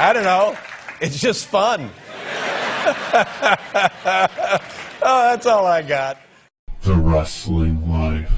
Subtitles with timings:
[0.00, 0.56] I don't know.
[1.02, 1.82] It's just fun.
[5.02, 6.16] oh, that's all I got.
[6.80, 8.32] The Wrestling Life.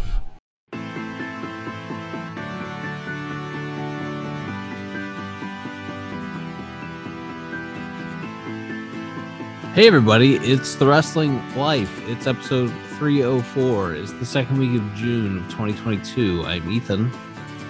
[9.72, 12.02] Hey everybody, it's the Wrestling Life.
[12.08, 13.94] It's episode 304.
[13.94, 16.42] It's the second week of June of 2022.
[16.44, 17.12] I'm Ethan.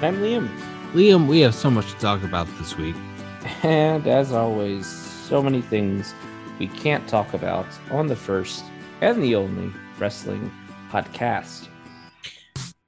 [0.00, 0.48] I'm Liam.
[0.95, 2.96] Liam, we have so much to talk about this week.
[3.62, 6.14] And as always, so many things
[6.59, 8.64] we can't talk about on the first
[9.00, 10.50] and the only wrestling
[10.91, 11.69] podcast.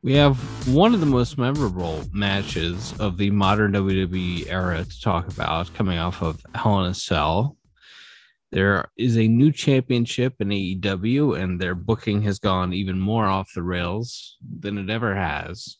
[0.03, 0.37] We have
[0.69, 5.99] one of the most memorable matches of the modern WWE era to talk about coming
[5.99, 7.57] off of Hell in a Cell.
[8.53, 13.55] There is a new championship in AEW, and their booking has gone even more off
[13.55, 15.79] the rails than it ever has.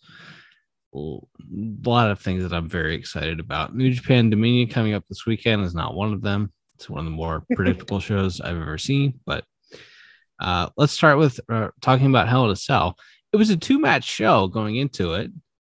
[0.95, 1.19] A
[1.89, 3.75] lot of things that I'm very excited about.
[3.75, 6.53] New Japan Dominion coming up this weekend is not one of them.
[6.77, 9.21] It's one of the more predictable shows I've ever seen.
[9.27, 9.45] But
[10.41, 12.97] uh, let's start with uh, talking about Hell in a Cell.
[13.33, 15.31] It was a two match show going into it,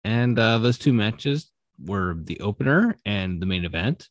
[0.04, 1.50] and uh, those two matches
[1.82, 4.08] were the opener and the main event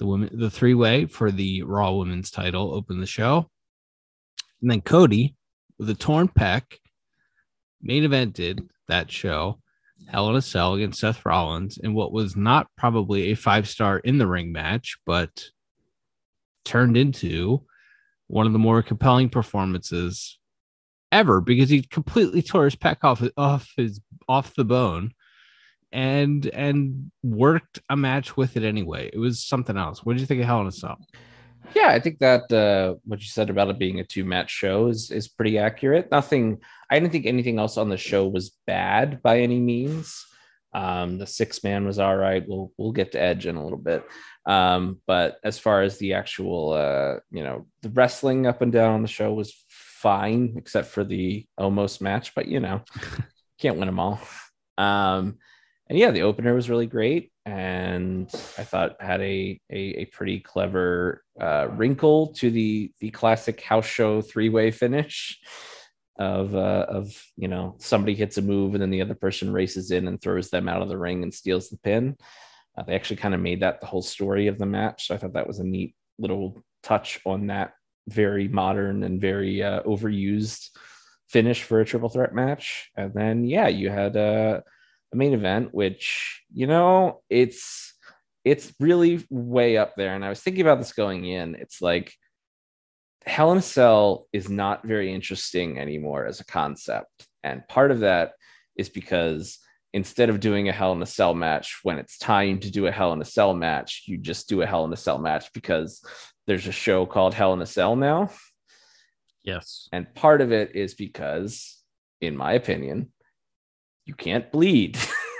[0.00, 3.48] the women the three way for the Raw Women's title opened the show.
[4.60, 5.36] And then Cody
[5.78, 6.62] with a torn pec
[7.80, 9.59] main evented that show,
[10.10, 13.98] Hell in a Cell against Seth Rollins in what was not probably a five star
[13.98, 15.44] in the ring match, but
[16.64, 17.64] turned into
[18.26, 20.38] one of the more compelling performances
[21.12, 25.12] ever because he completely tore his pec off off his off the bone
[25.92, 29.10] and and worked a match with it anyway.
[29.12, 30.04] It was something else.
[30.04, 30.98] What did you think of Hell in a Cell?
[31.74, 34.88] Yeah, I think that uh, what you said about it being a two match show
[34.88, 36.10] is is pretty accurate.
[36.10, 36.58] Nothing,
[36.90, 40.26] I didn't think anything else on the show was bad by any means.
[40.72, 42.44] Um, the six man was all right.
[42.46, 44.04] We'll we'll get to Edge in a little bit.
[44.46, 48.94] Um, but as far as the actual, uh, you know, the wrestling up and down
[48.94, 52.34] on the show was fine, except for the Omos match.
[52.34, 52.82] But you know,
[53.58, 54.20] can't win them all.
[54.78, 55.38] Um,
[55.90, 60.38] and yeah, the opener was really great, and I thought had a a, a pretty
[60.38, 65.36] clever uh, wrinkle to the the classic house show three way finish
[66.16, 69.90] of uh, of you know somebody hits a move and then the other person races
[69.90, 72.16] in and throws them out of the ring and steals the pin.
[72.78, 75.08] Uh, they actually kind of made that the whole story of the match.
[75.08, 77.72] So I thought that was a neat little touch on that
[78.06, 80.68] very modern and very uh, overused
[81.28, 82.92] finish for a triple threat match.
[82.96, 84.60] And then yeah, you had uh
[85.12, 87.94] a main event, which you know it's
[88.44, 90.14] it's really way up there.
[90.14, 91.54] And I was thinking about this going in.
[91.56, 92.14] It's like
[93.26, 98.00] Hell in a Cell is not very interesting anymore as a concept, and part of
[98.00, 98.32] that
[98.76, 99.58] is because
[99.92, 102.92] instead of doing a Hell in a Cell match when it's time to do a
[102.92, 106.04] Hell in a Cell match, you just do a Hell in a Cell match because
[106.46, 108.30] there's a show called Hell in a Cell now.
[109.42, 109.88] Yes.
[109.92, 111.78] And part of it is because,
[112.20, 113.12] in my opinion,
[114.10, 114.98] you can't bleed.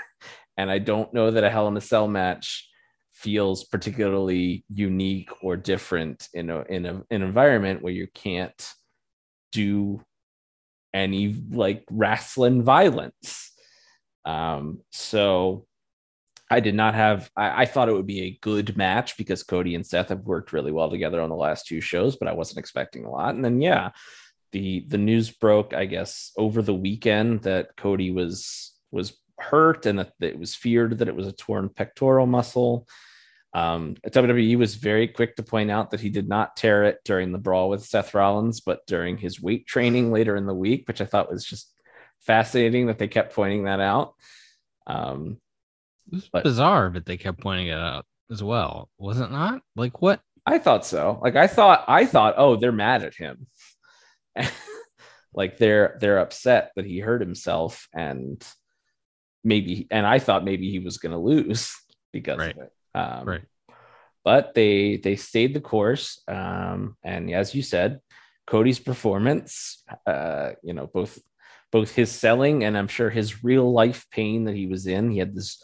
[0.57, 2.69] and I don't know that a Hell in a Cell match
[3.11, 8.73] feels particularly unique or different in a in a, an environment where you can't
[9.51, 10.01] do
[10.93, 13.51] any like wrestling violence.
[14.23, 15.65] Um, so
[16.49, 19.75] I did not have I, I, thought it would be a good match because Cody
[19.75, 22.59] and Seth have worked really well together on the last two shows, but I wasn't
[22.59, 23.35] expecting a lot.
[23.35, 23.89] And then yeah,
[24.51, 29.99] the the news broke, I guess, over the weekend that Cody was was hurt and
[29.99, 32.87] that it was feared that it was a torn pectoral muscle.
[33.53, 37.31] Um, WWE was very quick to point out that he did not tear it during
[37.31, 41.01] the brawl with Seth Rollins, but during his weight training later in the week, which
[41.01, 41.69] I thought was just
[42.19, 44.13] fascinating that they kept pointing that out.
[44.87, 45.37] Um,
[46.11, 49.61] it but, bizarre, but they kept pointing it out as well, was it not?
[49.75, 50.21] Like what?
[50.45, 51.19] I thought so.
[51.21, 53.47] Like I thought, I thought, oh, they're mad at him.
[55.33, 58.45] like they're they're upset that he hurt himself and
[59.43, 61.75] maybe and I thought maybe he was going to lose
[62.13, 62.57] because right.
[62.57, 62.71] of it.
[62.93, 63.41] Um, right.
[64.23, 68.01] But they they stayed the course, um, and as you said,
[68.45, 71.17] Cody's performance, uh, you know, both
[71.71, 75.09] both his selling and I'm sure his real life pain that he was in.
[75.09, 75.63] He had this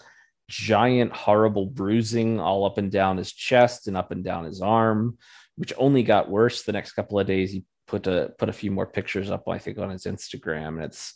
[0.49, 5.17] giant, horrible bruising all up and down his chest and up and down his arm,
[5.57, 7.51] which only got worse the next couple of days.
[7.51, 10.83] He put a put a few more pictures up, I think, on his Instagram, and
[10.83, 11.13] it's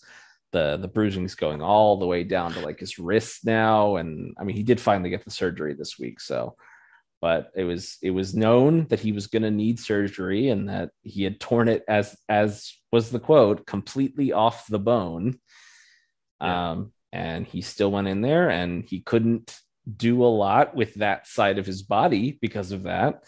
[0.51, 3.97] the the bruising's going all the way down to like his wrist now.
[3.97, 6.56] And I mean, he did finally get the surgery this week, so
[7.21, 10.89] but it was it was known that he was going to need surgery and that
[11.03, 15.38] he had torn it as as was the quote completely off the bone
[16.41, 16.71] yeah.
[16.71, 19.59] um and he still went in there and he couldn't
[19.97, 23.23] do a lot with that side of his body because of that.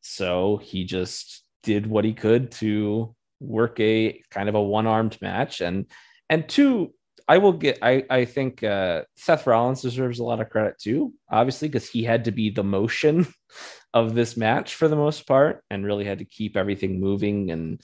[0.00, 5.60] So he just did what he could to work a kind of a one-armed match.
[5.60, 5.86] And
[6.28, 6.94] and two
[7.26, 11.12] I will get I I think uh Seth Rollins deserves a lot of credit too
[11.30, 13.26] obviously because he had to be the motion
[13.94, 17.80] of this match for the most part and really had to keep everything moving and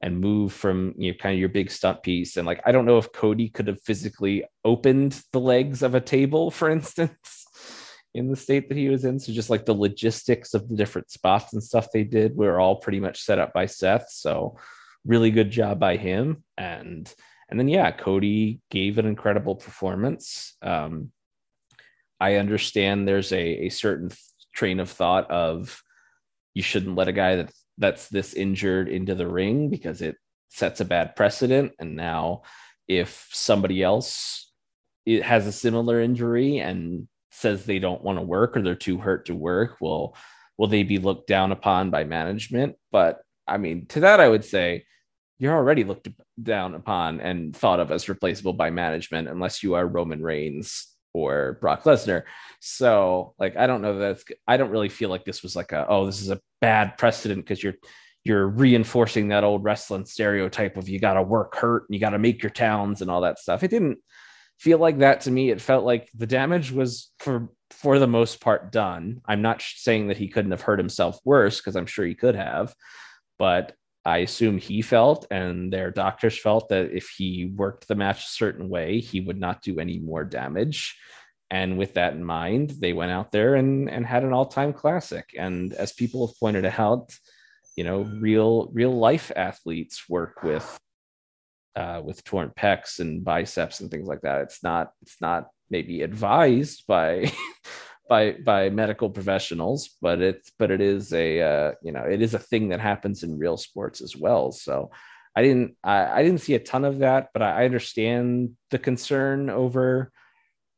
[0.00, 2.36] and move from you know kind of your big stunt piece.
[2.36, 6.00] And like I don't know if Cody could have physically opened the legs of a
[6.00, 7.45] table for instance
[8.16, 9.18] in the state that he was in.
[9.18, 12.76] So just like the logistics of the different spots and stuff they did were all
[12.76, 14.08] pretty much set up by Seth.
[14.10, 14.58] So
[15.04, 16.42] really good job by him.
[16.56, 17.12] And
[17.48, 20.56] and then yeah Cody gave an incredible performance.
[20.62, 21.12] Um
[22.18, 24.10] I understand there's a, a certain
[24.54, 25.82] train of thought of
[26.54, 30.16] you shouldn't let a guy that that's this injured into the ring because it
[30.48, 31.72] sets a bad precedent.
[31.78, 32.42] And now,
[32.88, 34.50] if somebody else
[35.04, 38.98] it has a similar injury and says they don't want to work or they're too
[38.98, 40.16] hurt to work, will
[40.58, 42.76] will they be looked down upon by management?
[42.90, 44.84] But I mean, to that I would say
[45.38, 46.08] you're already looked
[46.42, 51.58] down upon and thought of as replaceable by management unless you are Roman Reigns or
[51.60, 52.22] Brock Lesnar.
[52.60, 55.86] So like I don't know that's I don't really feel like this was like a
[55.88, 57.74] oh this is a bad precedent because you're
[58.24, 62.10] you're reinforcing that old wrestling stereotype of you got to work hurt and you got
[62.10, 63.62] to make your towns and all that stuff.
[63.62, 63.98] It didn't
[64.58, 65.50] feel like that to me.
[65.50, 69.20] It felt like the damage was for for the most part done.
[69.26, 72.36] I'm not saying that he couldn't have hurt himself worse because I'm sure he could
[72.36, 72.74] have,
[73.38, 73.74] but
[74.04, 78.28] I assume he felt and their doctors felt that if he worked the match a
[78.28, 80.96] certain way, he would not do any more damage.
[81.50, 85.34] And with that in mind, they went out there and, and had an all-time classic.
[85.36, 87.12] And as people have pointed out,
[87.76, 90.78] you know, real real life athletes work with
[91.76, 94.40] uh, with torn pecs and biceps and things like that.
[94.42, 97.30] It's not it's not maybe advised by
[98.08, 102.34] by by medical professionals, but it's but it is a uh, you know it is
[102.34, 104.52] a thing that happens in real sports as well.
[104.52, 104.90] So
[105.36, 108.78] I didn't I, I didn't see a ton of that, but I, I understand the
[108.78, 110.10] concern over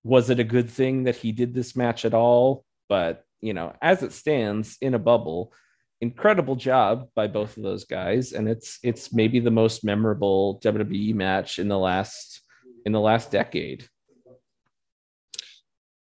[0.04, 2.64] was it a good thing that he did this match at all?
[2.88, 5.52] But you know, as it stands in a bubble,
[6.00, 11.14] incredible job by both of those guys, and it's it's maybe the most memorable WWE
[11.14, 12.42] match in the last
[12.84, 13.88] in the last decade.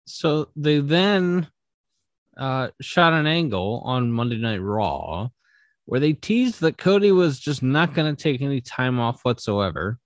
[0.06, 1.48] So they then
[2.38, 5.30] uh, shot an angle on Monday Night Raw
[5.86, 10.00] where they teased that Cody was just not going to take any time off whatsoever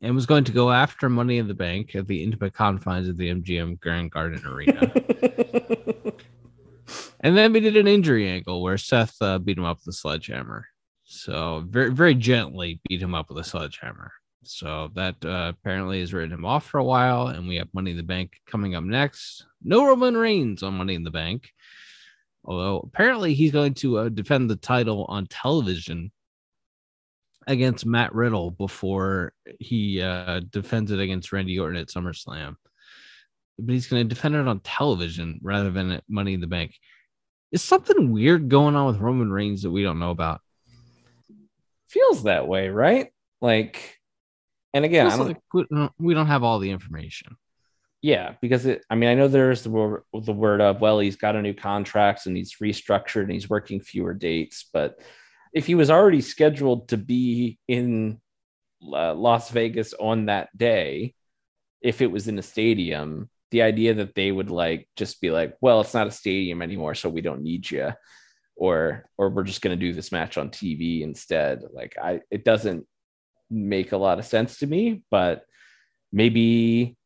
[0.00, 3.18] and was going to go after Money in the Bank at the intimate confines of
[3.18, 4.90] the MGM Grand Garden Arena.
[7.20, 9.96] and then we did an injury angle where Seth uh, beat him up with a
[9.96, 10.66] sledgehammer.
[11.04, 14.12] So very, very gently beat him up with a sledgehammer.
[14.42, 17.90] So that uh, apparently has written him off for a while, and we have Money
[17.90, 19.44] in the Bank coming up next.
[19.62, 21.50] No Roman Reigns on Money in the Bank,
[22.44, 26.10] although apparently he's going to uh, defend the title on television
[27.46, 32.56] against Matt Riddle before he uh, defends it against Randy Orton at SummerSlam.
[33.58, 36.74] But he's going to defend it on television rather than Money in the Bank.
[37.52, 40.40] Is something weird going on with Roman Reigns that we don't know about?
[41.88, 43.08] Feels that way, right?
[43.40, 43.98] Like
[44.72, 47.36] and again, I don't, like we, don't, we don't have all the information.
[48.02, 51.16] Yeah, because it, I mean, I know there's the word, the word of well, he's
[51.16, 54.68] got a new contract and he's restructured and he's working fewer dates.
[54.72, 55.00] But
[55.52, 58.20] if he was already scheduled to be in
[58.82, 61.14] uh, Las Vegas on that day,
[61.82, 65.56] if it was in a stadium, the idea that they would like just be like,
[65.60, 67.92] well, it's not a stadium anymore, so we don't need you,
[68.56, 71.62] or or we're just going to do this match on TV instead.
[71.72, 72.86] Like, I it doesn't
[73.50, 75.44] make a lot of sense to me, but
[76.12, 76.96] maybe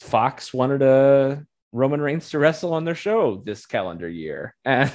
[0.00, 4.54] Fox wanted a Roman Reigns to wrestle on their show this calendar year.
[4.64, 4.92] And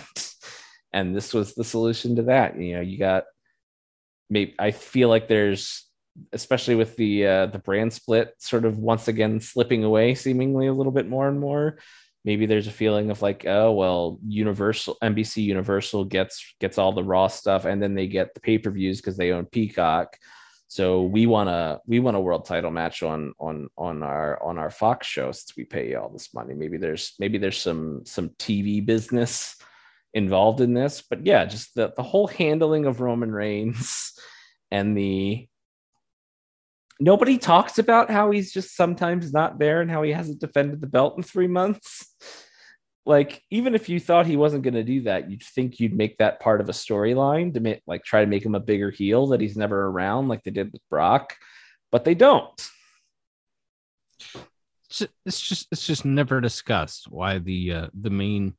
[0.93, 2.57] and this was the solution to that.
[2.57, 3.25] You know, you got
[4.29, 5.85] maybe I feel like there's
[6.31, 10.73] especially with the uh, the brand split sort of once again slipping away seemingly a
[10.73, 11.77] little bit more and more
[12.23, 17.03] maybe there's a feeling of like oh well universal nbc universal gets gets all the
[17.03, 20.17] raw stuff and then they get the pay-per-views because they own peacock
[20.67, 24.57] so we want to we want a world title match on on on our on
[24.57, 26.53] our Fox show since we pay you all this money.
[26.53, 29.55] Maybe there's maybe there's some some TV business
[30.13, 34.13] involved in this, but yeah, just the the whole handling of Roman Reigns
[34.71, 35.47] and the
[36.99, 40.87] nobody talks about how he's just sometimes not there and how he hasn't defended the
[40.87, 42.15] belt in three months
[43.05, 46.17] like even if you thought he wasn't going to do that you'd think you'd make
[46.17, 49.27] that part of a storyline to make like try to make him a bigger heel
[49.27, 51.35] that he's never around like they did with brock
[51.91, 52.69] but they don't
[55.25, 58.53] It's just it's just never discussed why the uh, the main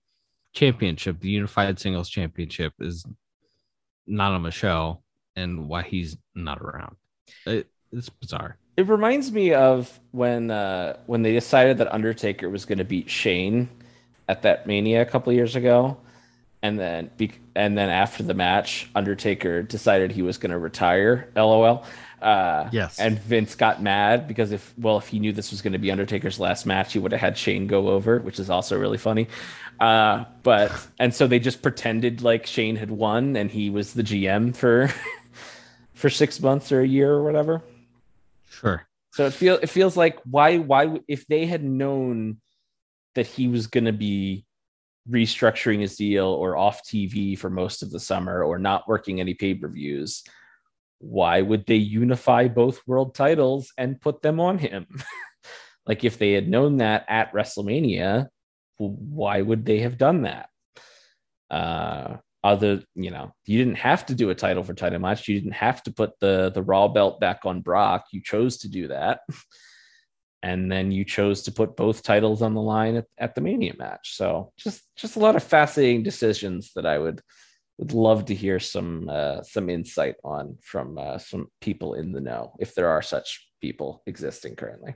[0.53, 3.07] championship, the unified singles championship, is
[4.07, 5.03] not on the show
[5.35, 6.97] and why he's not around.
[7.47, 8.57] It, it's bizarre.
[8.77, 13.09] It reminds me of when uh, when they decided that Undertaker was going to beat
[13.09, 13.69] Shane
[14.29, 15.97] at that Mania a couple years ago,
[16.63, 17.11] and then
[17.55, 21.31] and then after the match, Undertaker decided he was going to retire.
[21.35, 21.85] LOL.
[22.21, 22.99] Uh, Yes.
[22.99, 25.91] And Vince got mad because if well, if he knew this was going to be
[25.91, 29.29] Undertaker's last match, he would have had Shane go over, which is also really funny.
[29.79, 34.03] Uh, but and so they just pretended like Shane had won and he was the
[34.03, 34.91] GM for
[35.95, 37.63] for six months or a year or whatever.
[38.57, 38.89] Sure.
[39.13, 42.41] So it feel it feels like why why if they had known
[43.15, 44.47] that he was going to be
[45.11, 49.35] restructuring his deal or off TV for most of the summer or not working any
[49.35, 50.25] pay-per-views,
[50.99, 54.87] why would they unify both world titles and put them on him?
[55.87, 58.27] like if they had known that at WrestleMania,
[58.79, 60.49] why would they have done that?
[61.51, 65.29] Uh other you know you didn't have to do a title for title match.
[65.29, 68.07] You didn't have to put the the raw belt back on brock.
[68.13, 69.21] You chose to do that.
[70.43, 73.75] And then you chose to put both titles on the line at, at the mania
[73.77, 74.17] match.
[74.17, 77.21] So just just a lot of fascinating decisions that i would
[77.79, 82.21] would love to hear some uh, some insight on from uh, some people in the
[82.21, 84.95] know if there are such people existing currently.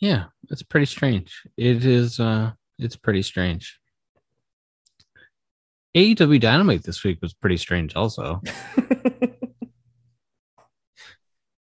[0.00, 1.42] Yeah, it's pretty strange.
[1.56, 3.78] It is uh it's pretty strange.
[5.94, 8.40] AEW Dynamite this week was pretty strange also.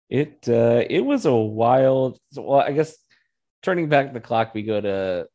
[0.09, 2.95] it uh it was a wild well i guess
[3.62, 5.27] turning back the clock we go to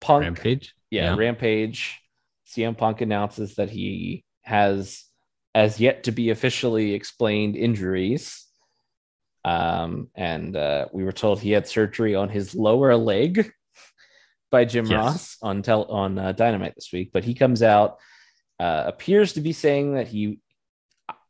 [0.00, 0.74] punk Rampage.
[0.90, 1.16] yeah, Yeah.
[1.16, 2.00] rampage
[2.48, 5.04] cm punk announces that he has
[5.54, 8.46] as yet to be officially explained injuries
[9.44, 13.52] um and uh we were told he had surgery on his lower leg
[14.50, 14.96] by jim Yes.
[14.96, 17.98] ross on tel on uh, dynamite this week but he comes out
[18.60, 20.38] uh appears to be saying that he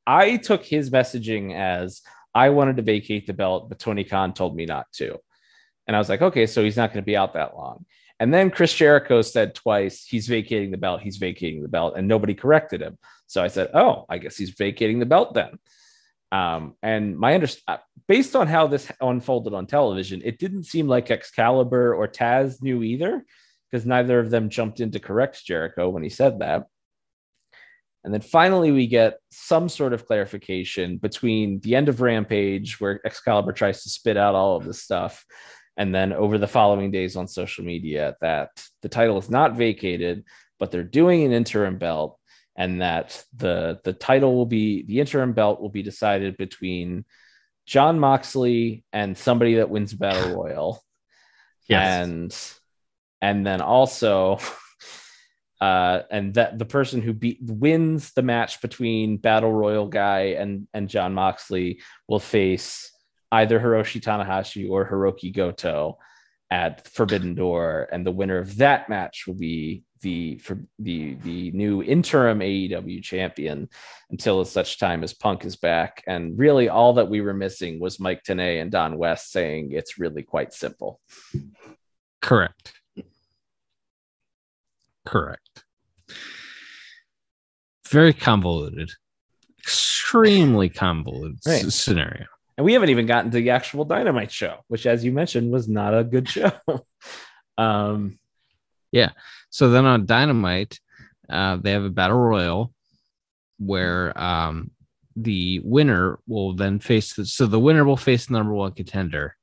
[0.07, 2.03] i took his messaging as
[2.35, 5.19] i wanted to vacate the belt but tony khan told me not to
[5.87, 7.85] and i was like okay so he's not going to be out that long
[8.21, 12.07] and then Chris Jericho said twice, he's vacating the belt, he's vacating the belt, and
[12.07, 12.97] nobody corrected him.
[13.27, 15.59] So I said, oh, I guess he's vacating the belt then.
[16.31, 17.49] Um, and my under
[18.09, 22.83] based on how this unfolded on television, it didn't seem like Excalibur or Taz knew
[22.83, 23.25] either,
[23.71, 26.67] because neither of them jumped in to correct Jericho when he said that.
[28.05, 33.01] And then finally, we get some sort of clarification between the end of Rampage, where
[33.05, 35.25] Excalibur tries to spit out all of this stuff,
[35.79, 38.51] and then over the following days on social media that
[38.83, 40.25] the title is not vacated,
[40.59, 42.19] but they're doing an interim belt,
[42.57, 47.07] and that the the title will be the interim belt will be decided between
[47.65, 50.85] Jon Moxley and somebody that wins Battle Royal,
[51.71, 52.37] and
[53.23, 54.39] and then also.
[55.61, 60.67] Uh, and that the person who beat wins the match between Battle Royal guy and
[60.75, 62.91] and Jon Moxley will face
[63.33, 65.99] either Hiroshi Tanahashi or Hirooki Goto
[66.51, 71.51] at Forbidden Door, and the winner of that match will be the for the the
[71.53, 73.69] new interim AEW champion
[74.11, 76.05] until such time as Punk is back.
[76.07, 79.99] And really, all that we were missing was Mike Tenay and Don West saying it's
[79.99, 81.01] really quite simple.
[82.21, 82.73] Correct.
[85.07, 85.65] Correct.
[87.89, 88.91] Very convoluted.
[89.59, 92.27] Extremely convoluted s- scenario.
[92.57, 95.69] And we haven't even gotten to the actual Dynamite show, which, as you mentioned, was
[95.69, 96.53] not a good show.
[97.59, 98.19] um,
[98.93, 99.11] yeah.
[99.51, 100.79] So then on Dynamite,
[101.29, 102.73] uh, they have a battle royal
[103.59, 104.71] where um,
[105.17, 109.37] the winner will then face the, so the winner will face the number one contender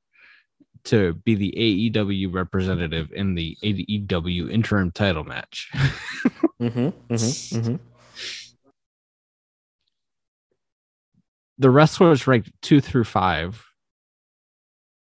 [0.86, 5.70] to be the AEW representative in the AEW interim title match.
[6.60, 7.80] mhm, mhm, mhm.
[11.58, 13.64] the wrestlers ranked two through five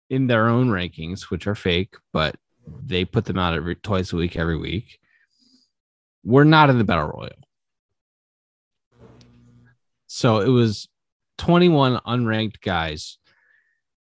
[0.08, 2.36] in their own rankings, which are fake, but
[2.84, 5.00] they put them out every twice a week, every week.
[6.24, 7.32] We're not in the battle royal.
[10.06, 10.88] So it was
[11.38, 13.18] 21 unranked guys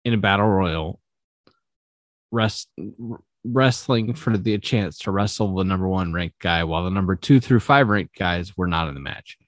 [0.04, 1.00] in a battle royal
[2.34, 2.68] rest,
[3.44, 7.40] wrestling for the chance to wrestle the number one ranked guy, while the number two
[7.40, 9.38] through five ranked guys were not in the match.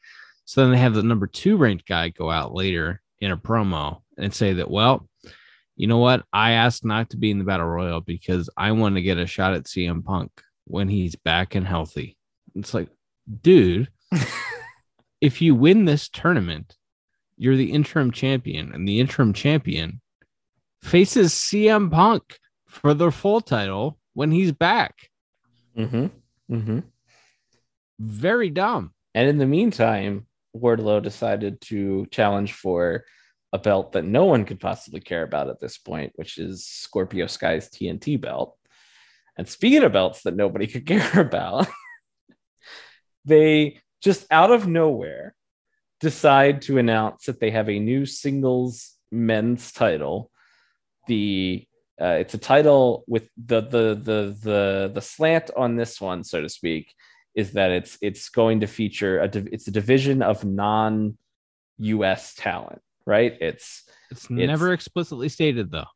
[0.45, 4.03] So then they have the number two ranked guy go out later in a promo
[4.17, 5.09] and say that, well,
[5.77, 6.25] you know what?
[6.33, 9.27] I asked not to be in the battle royal because I want to get a
[9.27, 10.31] shot at CM Punk
[10.65, 12.17] when he's back and healthy.
[12.55, 12.89] It's like,
[13.43, 13.89] dude,
[15.21, 16.77] if you win this tournament,
[17.37, 20.01] you're the interim champion, and the interim champion
[20.83, 22.39] faces CM Punk
[22.77, 25.11] for the full title when he's back.
[25.77, 26.07] Mm-hmm.
[26.55, 26.79] Mm-hmm.
[27.99, 28.93] Very dumb.
[29.15, 33.05] And in the meantime, Wardlow decided to challenge for
[33.53, 37.27] a belt that no one could possibly care about at this point, which is Scorpio
[37.27, 38.57] Sky's TNT belt.
[39.39, 41.67] And speaking of belts that nobody could care about,
[43.25, 45.35] they just out of nowhere
[46.01, 50.31] decide to announce that they have a new singles men's title.
[51.07, 51.67] The
[52.01, 56.41] uh, it's a title with the the the the the slant on this one, so
[56.43, 56.93] to speak,
[57.35, 61.17] is that it's it's going to feature a div- it's a division of non
[61.79, 62.35] U.S.
[62.35, 63.37] talent, right?
[63.41, 65.87] It's It's, never explicitly stated though.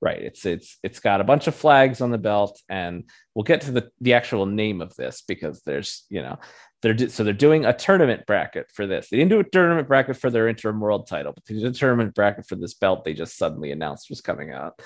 [0.00, 0.20] right.
[0.22, 3.04] It's it's it's got a bunch of flags on the belt, and
[3.34, 6.38] we'll get to the the actual name of this because there's you know
[6.82, 9.08] they're so they're doing a tournament bracket for this.
[9.08, 11.72] They didn't do a tournament bracket for their interim world title, but they did a
[11.72, 13.04] tournament bracket for this belt.
[13.04, 14.80] They just suddenly announced was coming out,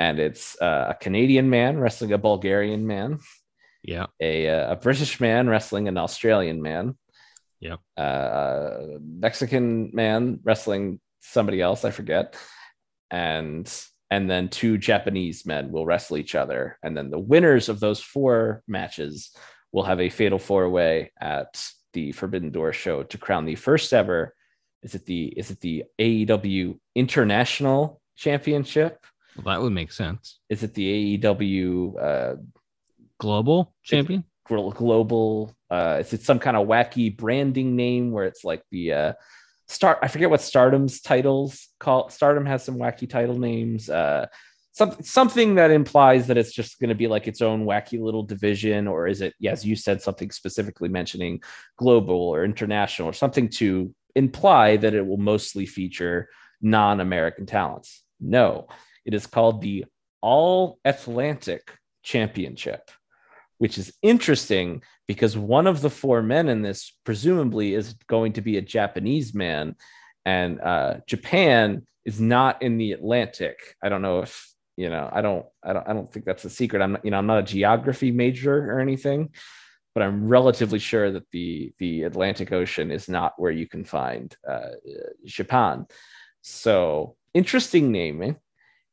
[0.00, 3.18] and it's uh, a Canadian man wrestling a Bulgarian man,
[3.84, 4.06] Yeah.
[4.20, 6.96] a uh, a British man wrestling an Australian man,
[7.60, 7.78] Yep.
[7.98, 12.34] uh, a Mexican man wrestling somebody else I forget,
[13.10, 13.70] and
[14.10, 18.00] and then two Japanese men will wrestle each other, and then the winners of those
[18.00, 19.30] four matches
[19.72, 23.92] will have a fatal four way at the Forbidden Door show to crown the first
[23.92, 24.34] ever.
[24.82, 29.04] Is it the is it the AEW International Championship?
[29.36, 30.40] Well, that would make sense.
[30.48, 32.36] Is it the AEW uh,
[33.18, 34.24] Global champion?
[34.50, 39.12] global uh is it some kind of wacky branding name where it's like the uh
[39.68, 44.26] start i forget what stardom's titles call stardom has some wacky title names uh
[44.72, 48.22] some, something that implies that it's just going to be like its own wacky little
[48.22, 51.40] division or is it yes you said something specifically mentioning
[51.76, 56.28] global or international or something to imply that it will mostly feature
[56.60, 58.66] non-american talents no
[59.04, 59.84] it is called the
[60.20, 62.90] all atlantic championship
[63.60, 68.40] which is interesting because one of the four men in this presumably is going to
[68.40, 69.76] be a Japanese man,
[70.24, 73.58] and uh, Japan is not in the Atlantic.
[73.82, 75.10] I don't know if you know.
[75.12, 75.44] I don't.
[75.62, 75.86] I don't.
[75.86, 76.80] I don't think that's a secret.
[76.80, 77.04] I'm not.
[77.04, 77.18] You know.
[77.18, 79.28] I'm not a geography major or anything,
[79.94, 84.34] but I'm relatively sure that the the Atlantic Ocean is not where you can find
[84.48, 84.70] uh,
[85.26, 85.84] Japan.
[86.40, 88.36] So interesting naming.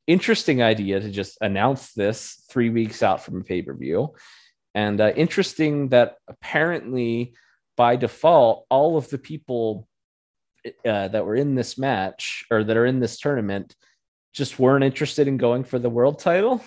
[0.07, 4.15] Interesting idea to just announce this three weeks out from a pay per view.
[4.73, 7.33] And uh, interesting that apparently
[7.75, 9.87] by default, all of the people
[10.85, 13.75] uh, that were in this match or that are in this tournament
[14.33, 16.63] just weren't interested in going for the world title.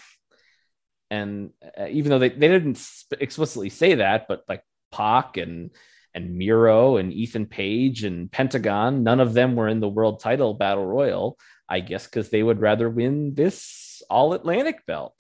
[1.11, 2.81] And uh, even though they, they didn't
[3.19, 5.71] explicitly say that, but like Pac and
[6.13, 10.55] and Miro and Ethan Page and Pentagon, none of them were in the world title
[10.55, 11.39] battle royal,
[11.71, 15.15] I guess, because they would rather win this all Atlantic belt.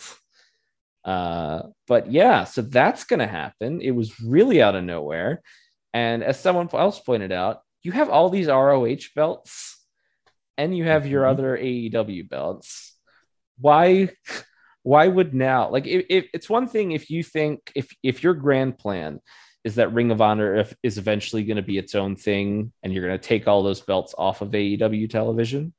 [1.05, 3.81] Uh, but yeah, so that's going to happen.
[3.81, 5.43] It was really out of nowhere.
[5.95, 9.79] And as someone else pointed out, you have all these ROH belts
[10.59, 11.31] and you have your Mhm.
[11.31, 12.99] other AEW belts.
[13.59, 14.11] Why?
[14.83, 15.71] Why would now?
[15.71, 19.21] Like, if, if it's one thing if you think if if your grand plan
[19.63, 22.93] is that Ring of Honor if, is eventually going to be its own thing, and
[22.93, 25.75] you're going to take all those belts off of AEW television.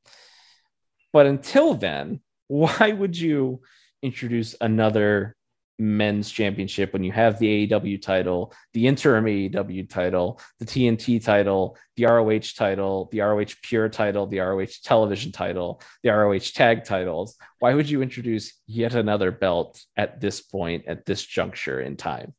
[1.13, 3.61] But until then, why would you
[4.01, 5.35] introduce another
[5.81, 11.75] men's championship when you have the AEW title, the interim AEW title, the TNT title,
[11.97, 17.35] the ROH title, the ROH pure title, the ROH television title, the ROH tag titles?
[17.59, 22.35] Why would you introduce yet another belt at this point, at this juncture in time?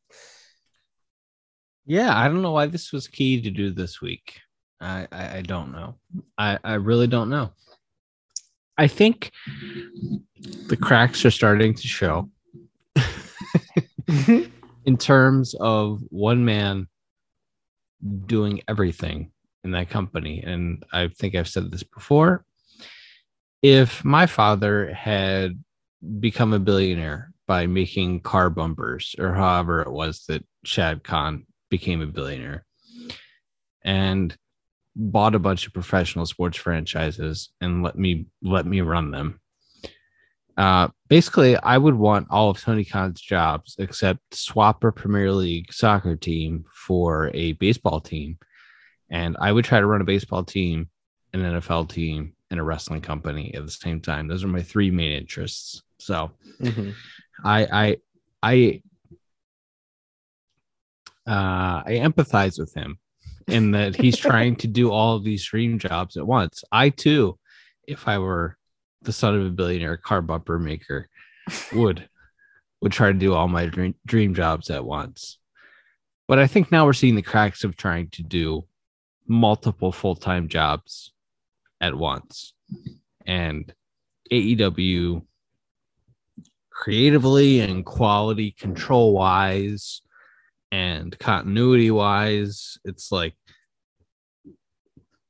[1.84, 4.40] Yeah, I don't know why this was key to do this week.
[4.80, 5.96] I I, I don't know.
[6.38, 7.52] I I really don't know.
[8.82, 9.30] I think
[10.66, 12.28] the cracks are starting to show
[12.96, 14.50] mm-hmm.
[14.84, 16.88] in terms of one man
[18.26, 19.30] doing everything
[19.62, 20.42] in that company.
[20.44, 22.44] And I think I've said this before.
[23.62, 25.62] If my father had
[26.18, 32.00] become a billionaire by making car bumpers or however it was that Shad Khan became
[32.00, 32.64] a billionaire
[33.84, 34.36] and
[34.94, 39.40] bought a bunch of professional sports franchises and let me let me run them
[40.56, 45.72] uh, basically, I would want all of Tony Khan's jobs except swap a Premier League
[45.72, 48.38] soccer team for a baseball team.
[49.10, 50.88] And I would try to run a baseball team,
[51.32, 54.28] an NFL team, and a wrestling company at the same time.
[54.28, 55.82] Those are my three main interests.
[55.98, 56.94] So Mhm.
[57.44, 57.96] I I
[58.42, 58.82] I
[61.26, 62.98] uh, I empathize with him
[63.48, 66.64] in that he's trying to do all of these dream jobs at once.
[66.70, 67.38] I too,
[67.86, 68.56] if I were
[69.02, 71.08] the son of a billionaire car bumper maker
[71.72, 72.08] would
[72.80, 75.38] would try to do all my dream, dream jobs at once.
[76.26, 78.64] But I think now we're seeing the cracks of trying to do
[79.26, 81.12] multiple full-time jobs
[81.80, 82.54] at once.
[83.24, 83.72] And
[84.32, 85.22] AEW
[86.70, 90.02] creatively and quality control wise
[90.72, 93.34] and continuity wise, it's like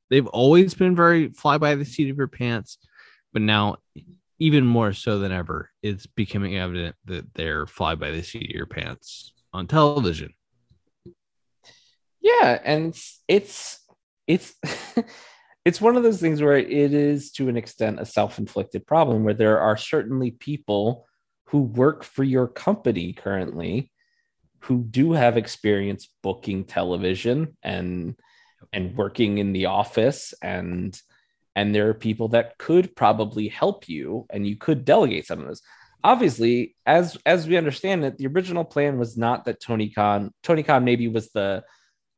[0.09, 2.77] they've always been very fly by the seat of your pants,
[3.33, 3.75] but now
[4.39, 8.55] even more so than ever, it's becoming evident that they're fly by the seat of
[8.55, 10.33] your pants on television.
[12.21, 13.79] Yeah, and it's it's
[14.27, 14.55] it's
[15.65, 19.33] it's one of those things where it is to an extent a self-inflicted problem where
[19.33, 21.05] there are certainly people
[21.47, 23.91] who work for your company currently
[24.63, 28.15] who do have experience booking television and
[28.71, 30.99] and working in the office and
[31.55, 35.47] and there are people that could probably help you and you could delegate some of
[35.47, 35.61] this
[36.03, 40.63] obviously as as we understand it the original plan was not that tony khan tony
[40.63, 41.63] khan maybe was the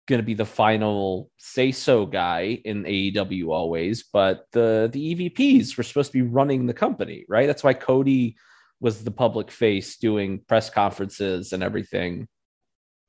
[0.08, 5.75] going to be the final say so guy in AEW always, but the the EVPs
[5.75, 7.47] were supposed to be running the company, right?
[7.47, 8.38] That's why Cody
[8.79, 12.27] was the public face doing press conferences and everything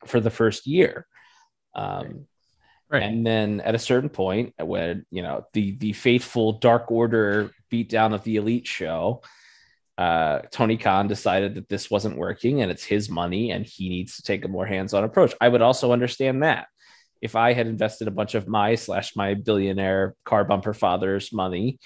[0.08, 1.06] for the first year.
[1.74, 2.26] Um,
[2.90, 3.02] right.
[3.02, 8.14] And then at a certain point, when you know the the faithful Dark Order beatdown
[8.14, 9.22] of the Elite show,
[9.98, 14.16] uh, Tony Khan decided that this wasn't working and it's his money and he needs
[14.16, 15.34] to take a more hands on approach.
[15.40, 16.66] I would also understand that
[17.20, 21.78] if I had invested a bunch of my slash my billionaire car bumper father's money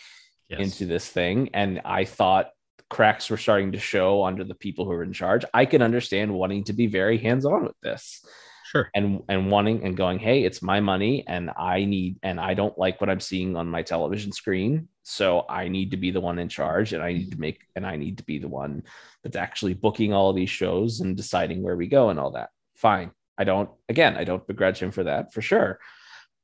[0.48, 0.60] yes.
[0.60, 2.50] into this thing, and I thought
[2.90, 6.34] cracks were starting to show under the people who are in charge, I can understand
[6.34, 8.24] wanting to be very hands on with this.
[8.66, 8.90] Sure.
[8.94, 12.78] And and wanting and going, hey, it's my money, and I need and I don't
[12.78, 16.38] like what I'm seeing on my television screen, so I need to be the one
[16.38, 18.84] in charge, and I need to make and I need to be the one
[19.24, 22.50] that's actually booking all these shows and deciding where we go and all that.
[22.76, 23.10] Fine.
[23.36, 25.80] I don't, again, I don't begrudge him for that for sure.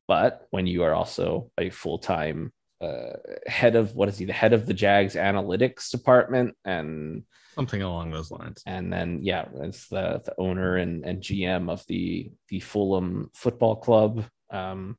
[0.09, 4.33] But when you are also a full time uh, head of what is he, the
[4.33, 7.23] head of the Jags analytics department and
[7.55, 8.63] something along those lines.
[8.67, 13.77] And then, yeah, it's the, the owner and, and GM of the, the Fulham Football
[13.77, 14.25] Club.
[14.51, 14.99] Um,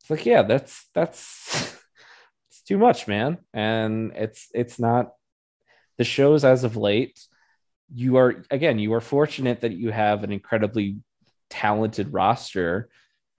[0.00, 1.74] it's like, yeah, that's, that's,
[2.50, 3.38] it's too much, man.
[3.54, 5.12] And it's, it's not
[5.96, 7.18] the shows as of late.
[7.94, 10.98] You are, again, you are fortunate that you have an incredibly
[11.48, 12.90] talented roster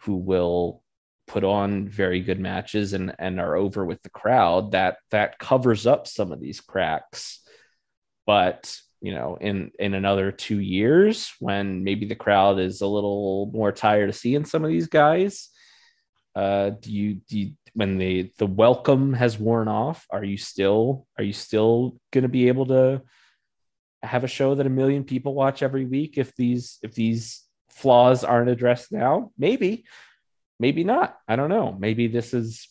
[0.01, 0.81] who will
[1.27, 5.87] put on very good matches and and are over with the crowd that that covers
[5.87, 7.41] up some of these cracks
[8.25, 13.49] but you know in in another 2 years when maybe the crowd is a little
[13.53, 15.49] more tired of seeing some of these guys
[16.35, 21.05] uh do you do you, when the the welcome has worn off are you still
[21.17, 23.01] are you still going to be able to
[24.05, 28.23] have a show that a million people watch every week if these if these flaws
[28.23, 29.31] aren't addressed now?
[29.37, 29.85] Maybe,
[30.59, 31.17] maybe not.
[31.27, 31.75] I don't know.
[31.77, 32.67] Maybe this is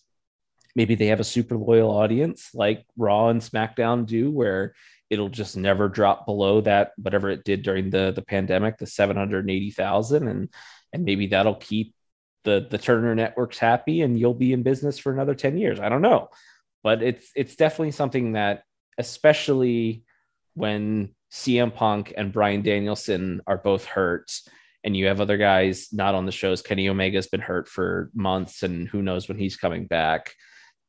[0.77, 4.75] maybe they have a super loyal audience like Raw and SmackDown do, where
[5.11, 9.17] it'll just never drop below that whatever it did during the the pandemic, the seven
[9.17, 10.49] hundred eighty thousand, and
[10.93, 11.95] and maybe that'll keep
[12.45, 15.81] the the Turner networks happy, and you'll be in business for another ten years.
[15.81, 16.29] I don't know,
[16.83, 18.63] but it's it's definitely something that,
[18.99, 20.05] especially
[20.55, 24.31] when CM Punk and Bryan Danielson are both hurt
[24.85, 26.61] and you have other guys not on the shows.
[26.61, 30.35] Kenny Omega's been hurt for months, and who knows when he's coming back.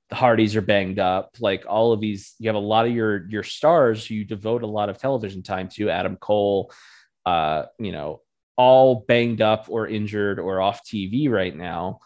[0.10, 1.32] The Hardys are banged up.
[1.40, 4.68] Like all of these, you have a lot of your your stars you devote a
[4.68, 5.90] lot of television time to.
[5.90, 6.72] Adam Cole,
[7.26, 8.22] uh, you know,
[8.58, 12.00] all banged up or injured or off TV right now.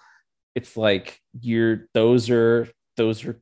[0.53, 3.41] It's like you're those are those are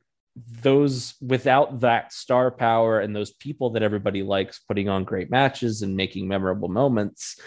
[0.62, 5.82] those without that star power and those people that everybody likes putting on great matches
[5.82, 7.38] and making memorable moments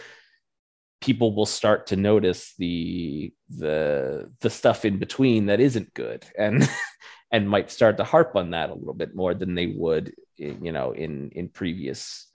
[1.01, 6.69] people will start to notice the the the stuff in between that isn't good and
[7.31, 10.71] and might start to harp on that a little bit more than they would you
[10.71, 12.27] know in in previous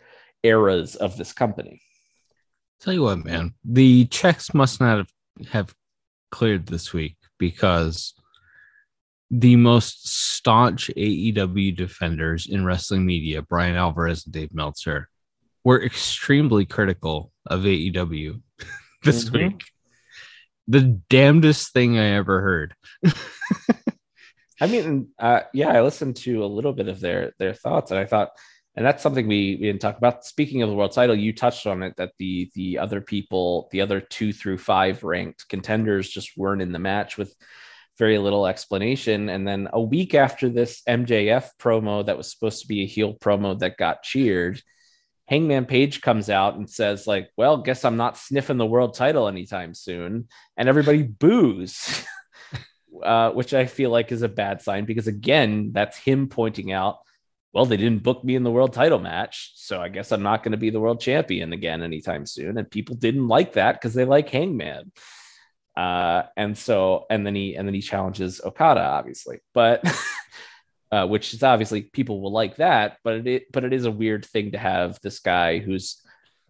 [0.42, 1.81] eras of this company.
[2.81, 5.74] Tell you what man the checks must not have, have
[6.31, 8.14] cleared this week because
[9.31, 15.09] the most staunch AEW defenders in wrestling media, Bryan Alvarez and Dave Meltzer,
[15.64, 18.40] were extremely critical of AEW
[19.02, 19.37] this mm-hmm.
[19.37, 19.64] week.
[20.68, 22.74] The damnedest thing I ever heard.
[24.61, 28.00] I mean, uh, yeah, I listened to a little bit of their their thoughts, and
[28.00, 28.30] I thought,
[28.74, 30.24] and that's something we, we didn't talk about.
[30.24, 33.82] Speaking of the world title, you touched on it that the the other people, the
[33.82, 37.35] other two through five ranked contenders, just weren't in the match with
[37.98, 39.28] very little explanation.
[39.28, 43.14] And then a week after this MJF promo that was supposed to be a heel
[43.14, 44.61] promo that got cheered,
[45.26, 49.26] Hangman Page comes out and says, like, well, guess I'm not sniffing the world title
[49.26, 50.28] anytime soon.
[50.56, 52.04] And everybody boos,
[53.02, 56.98] uh, which I feel like is a bad sign because, again, that's him pointing out,
[57.52, 59.52] well, they didn't book me in the world title match.
[59.56, 62.56] So I guess I'm not going to be the world champion again anytime soon.
[62.58, 64.92] And people didn't like that because they like Hangman.
[65.76, 69.84] Uh, and so, and then he, and then he challenges Okada, obviously, but,
[70.96, 74.24] uh, which is obviously people will like that, but it, but it is a weird
[74.24, 76.02] thing to have this guy who's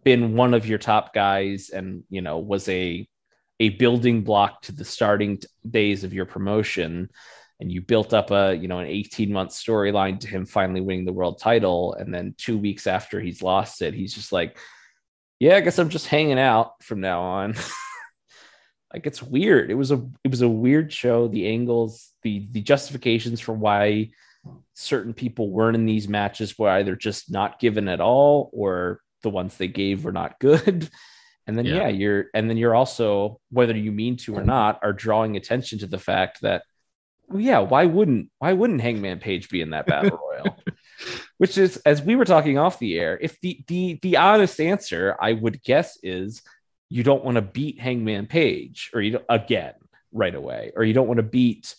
[0.04, 3.09] been one of your top guys and, you know, was a,
[3.59, 7.11] a building block to the starting t- days of your promotion.
[7.59, 11.06] And you built up a, you know, an 18 month storyline to him finally winning
[11.06, 11.94] the world title.
[11.94, 14.59] And then two weeks after he's lost it, he's just like,
[15.40, 17.54] yeah, I guess I'm just hanging out from now on.
[18.94, 19.72] like it's weird.
[19.72, 21.26] It was a it was a weird show.
[21.26, 24.11] The angles, the the justifications for why
[24.74, 29.30] certain people weren't in these matches were either just not given at all or the
[29.30, 30.88] ones they gave were not good.
[31.48, 31.82] And then yeah.
[31.82, 35.78] yeah, you're and then you're also whether you mean to or not are drawing attention
[35.78, 36.64] to the fact that
[37.28, 40.56] well, yeah, why wouldn't why wouldn't Hangman Page be in that battle royal?
[41.38, 45.16] Which is as we were talking off the air, if the the the honest answer
[45.20, 46.42] I would guess is
[46.88, 49.74] you don't want to beat Hangman Page or you don't, again
[50.12, 51.74] right away, or you don't want to beat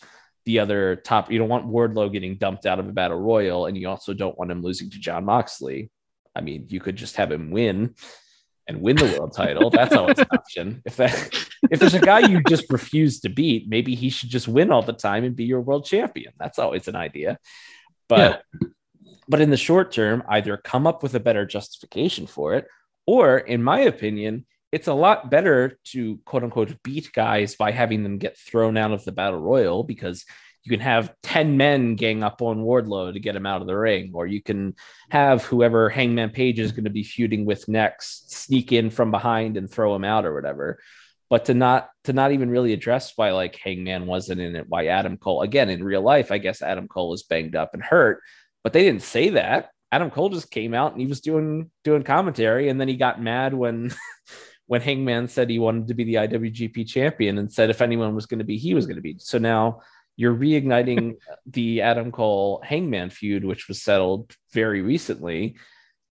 [0.47, 1.29] the other top.
[1.29, 4.37] You don't want Wardlow getting dumped out of a battle royal, and you also don't
[4.37, 5.91] want him losing to Jon Moxley.
[6.33, 7.95] I mean, you could just have him win
[8.65, 9.69] and win the world title.
[9.69, 10.81] That's always an option.
[10.85, 11.13] If that
[11.69, 14.81] if there's a guy you just refuse to beat, maybe he should just win all
[14.81, 16.31] the time and be your world champion.
[16.39, 17.39] That's always an idea.
[18.07, 18.67] But yeah.
[19.27, 22.67] but in the short term, either come up with a better justification for it,
[23.05, 28.03] or in my opinion, it's a lot better to quote unquote beat guys by having
[28.03, 30.25] them get thrown out of the battle royal because
[30.67, 33.77] you can have 10 men gang up on Wardlow to get him out of the
[33.77, 34.75] ring, or you can
[35.09, 39.55] have whoever Hangman Page is going to be feuding with next sneak in from behind
[39.55, 40.79] and throw him out or whatever.
[41.29, 44.87] But to not to not even really address why like Hangman wasn't in it, why
[44.87, 48.21] Adam Cole again in real life, I guess Adam Cole was banged up and hurt,
[48.61, 49.69] but they didn't say that.
[49.89, 53.21] Adam Cole just came out and he was doing doing commentary, and then he got
[53.21, 53.93] mad when
[54.67, 58.25] when Hangman said he wanted to be the IWGP champion and said if anyone was
[58.25, 59.15] going to be, he was going to be.
[59.19, 59.81] So now
[60.17, 61.15] you're reigniting
[61.47, 65.55] the Adam Cole Hangman feud, which was settled very recently,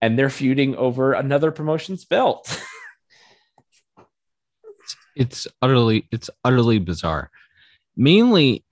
[0.00, 2.60] and they're feuding over another promotion's belt.
[5.16, 7.30] it's utterly it's utterly bizarre.
[7.94, 8.64] Mainly,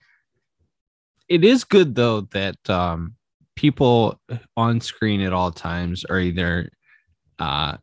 [1.27, 3.15] it is good though that um,
[3.55, 4.19] people
[4.57, 6.69] on screen at all times are either
[7.39, 7.77] uh,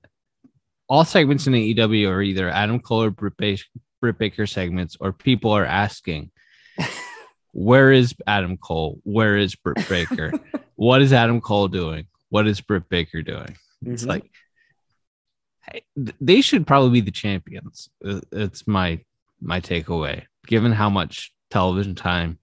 [0.92, 3.56] all segments in the EW are either Adam Cole or Britt, ba-
[4.02, 6.30] Britt Baker segments, or people are asking,
[7.52, 9.00] "Where is Adam Cole?
[9.02, 10.34] Where is Britt Baker?
[10.74, 12.08] what is Adam Cole doing?
[12.28, 13.94] What is Britt Baker doing?" Mm-hmm.
[13.94, 14.30] It's like
[16.20, 17.88] they should probably be the champions.
[18.04, 19.00] Uh, it's my
[19.40, 22.38] my takeaway, given how much television time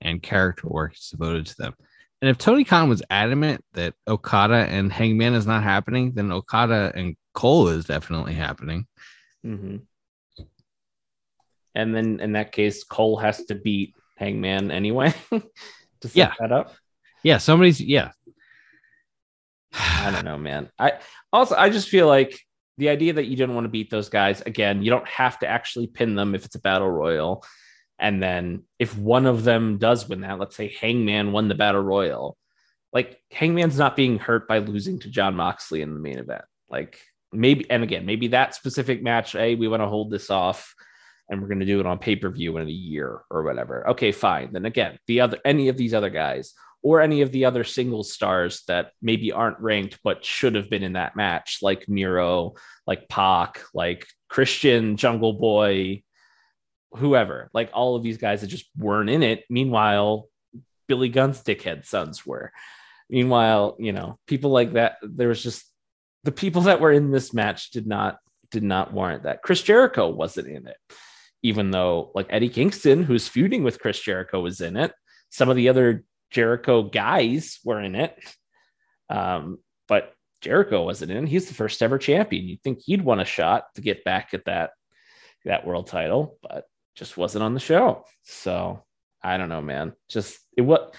[0.00, 1.74] and character work is devoted to them.
[2.20, 6.90] And if Tony Khan was adamant that Okada and Hangman is not happening, then Okada
[6.92, 8.86] and Cole is definitely happening.
[9.44, 9.76] Mm-hmm.
[11.74, 16.32] And then in that case, Cole has to beat Hangman anyway to set yeah.
[16.40, 16.74] that up.
[17.22, 18.12] Yeah, somebody's yeah.
[19.72, 20.70] I don't know, man.
[20.78, 20.94] I
[21.30, 22.40] also I just feel like
[22.78, 25.46] the idea that you didn't want to beat those guys again, you don't have to
[25.46, 27.44] actually pin them if it's a battle royal.
[27.98, 31.82] And then if one of them does win that, let's say Hangman won the battle
[31.82, 32.38] royal,
[32.92, 36.44] like Hangman's not being hurt by losing to Jon Moxley in the main event.
[36.70, 36.98] Like
[37.36, 40.74] maybe and again maybe that specific match hey we want to hold this off
[41.28, 43.88] and we're going to do it on pay-per-view in a year or whatever.
[43.90, 44.52] Okay fine.
[44.52, 48.04] Then again the other any of these other guys or any of the other single
[48.04, 52.54] stars that maybe aren't ranked but should have been in that match like miro
[52.86, 56.02] like Pac, like christian jungle boy
[56.92, 59.44] whoever like all of these guys that just weren't in it.
[59.50, 60.28] Meanwhile
[60.86, 62.52] billy gunn's dickhead sons were.
[63.10, 65.64] Meanwhile you know people like that there was just
[66.26, 68.18] the people that were in this match did not
[68.50, 69.42] did not warrant that.
[69.42, 70.76] Chris Jericho wasn't in it,
[71.42, 74.92] even though like Eddie Kingston, who's feuding with Chris Jericho, was in it.
[75.30, 78.18] Some of the other Jericho guys were in it,
[79.08, 81.26] um, but Jericho wasn't in.
[81.26, 82.46] He's the first ever champion.
[82.46, 84.70] You'd think he'd want a shot to get back at that
[85.44, 86.64] that world title, but
[86.96, 88.04] just wasn't on the show.
[88.24, 88.84] So
[89.22, 89.92] I don't know, man.
[90.08, 90.92] Just it what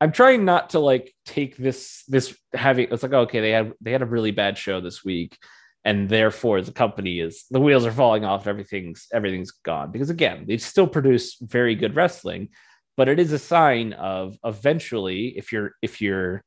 [0.00, 3.92] I'm trying not to like take this this having it's like okay they had they
[3.92, 5.36] had a really bad show this week
[5.84, 9.90] and therefore the company is the wheels are falling off everything's everything's gone.
[9.92, 12.48] Because again they still produce very good wrestling
[12.96, 16.42] but it is a sign of eventually if you're if you're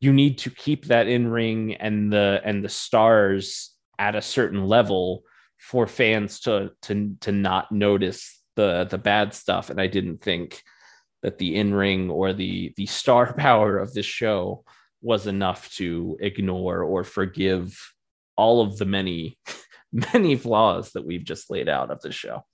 [0.00, 4.66] you need to keep that in ring and the and the stars at a certain
[4.66, 5.22] level
[5.58, 9.70] for fans to to to not notice the the bad stuff.
[9.70, 10.62] And i didn't think
[11.24, 14.62] that the in ring or the the star power of this show
[15.00, 17.76] was enough to ignore or forgive
[18.36, 19.36] all of the many
[20.12, 22.44] many flaws that we've just laid out of the show.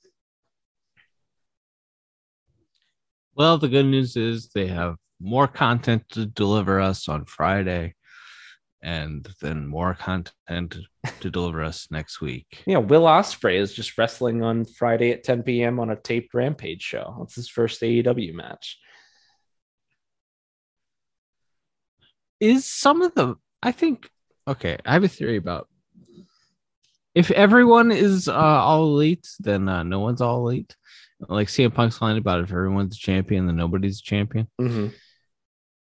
[3.35, 7.95] Well, the good news is they have more content to deliver us on Friday
[8.83, 10.77] and then more content
[11.21, 12.63] to deliver us next week.
[12.67, 15.79] Yeah, Will Ospreay is just wrestling on Friday at 10 p.m.
[15.79, 17.17] on a taped Rampage show.
[17.19, 18.79] That's his first AEW match.
[22.39, 24.09] Is some of the I think
[24.49, 25.69] okay, I have a theory about
[27.15, 30.75] if everyone is uh, all elite, then uh, no one's all elite.
[31.29, 34.49] Like CM Punk's line about if everyone's a champion, then nobody's a champion.
[34.59, 34.89] Mm-hmm.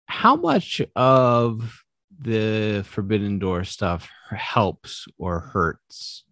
[0.06, 1.84] How much of
[2.20, 6.24] the Forbidden Door stuff helps or hurts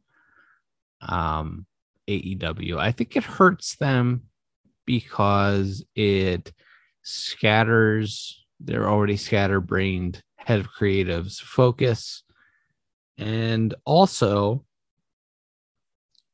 [1.02, 1.65] um,
[2.08, 2.78] AEW?
[2.78, 4.24] I think it hurts them
[4.86, 6.54] because it
[7.02, 12.24] scatters their already scatterbrained head of creatives focus.
[13.17, 14.65] And also,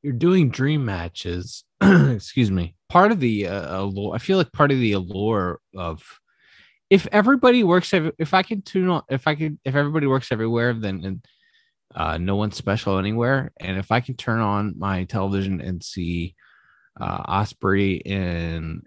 [0.01, 1.63] you're doing dream matches.
[1.81, 2.75] excuse me.
[2.89, 6.20] Part of the uh, allure, I feel like part of the allure of
[6.91, 10.73] if everybody works, if I can tune on, if I can, if everybody works everywhere,
[10.73, 11.25] then and,
[11.95, 13.54] uh, no one's special anywhere.
[13.62, 16.36] And if I can turn on my television and see
[16.99, 18.84] uh, Ospreay in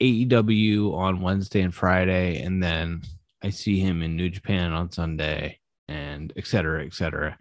[0.00, 3.00] AEW on Wednesday and Friday, and then
[3.42, 5.58] I see him in New Japan on Sunday,
[5.88, 7.38] and et cetera, et cetera.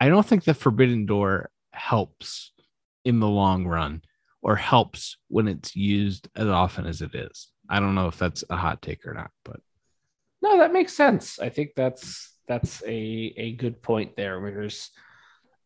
[0.00, 2.52] I don't think the Forbidden Door helps
[3.06, 4.02] in the long run
[4.42, 7.48] or helps when it's used as often as it is.
[7.68, 9.60] I don't know if that's a hot take or not, but
[10.42, 11.38] no, that makes sense.
[11.38, 14.40] I think that's that's a a good point there.
[14.40, 14.90] Where there's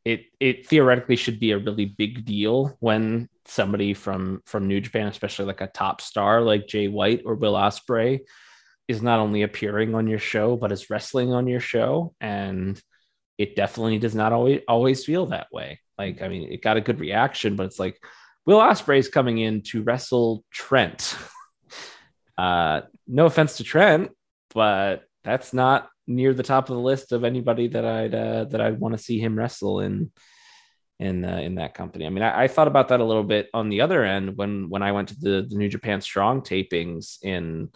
[0.05, 5.09] it it theoretically should be a really big deal when somebody from from New Japan,
[5.09, 8.21] especially like a top star like Jay White or Will Ospreay,
[8.87, 12.81] is not only appearing on your show but is wrestling on your show, and
[13.37, 15.81] it definitely does not always always feel that way.
[15.99, 18.01] Like, I mean, it got a good reaction, but it's like
[18.47, 21.17] Will Ospreay is coming in to wrestle Trent.
[22.39, 24.11] uh, no offense to Trent,
[24.55, 28.61] but that's not near the top of the list of anybody that I'd uh, that
[28.61, 30.11] I'd want to see him wrestle in
[30.99, 32.07] in uh, in that company.
[32.07, 34.71] I mean, I, I, thought about that a little bit on the other end when
[34.71, 37.71] when I went to the, the New Japan Strong tapings in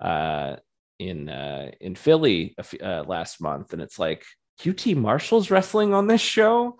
[0.00, 0.56] uh,
[0.98, 4.24] in uh, in Philly uh, last month, and it's like
[4.60, 6.78] QT Marshall's wrestling on this show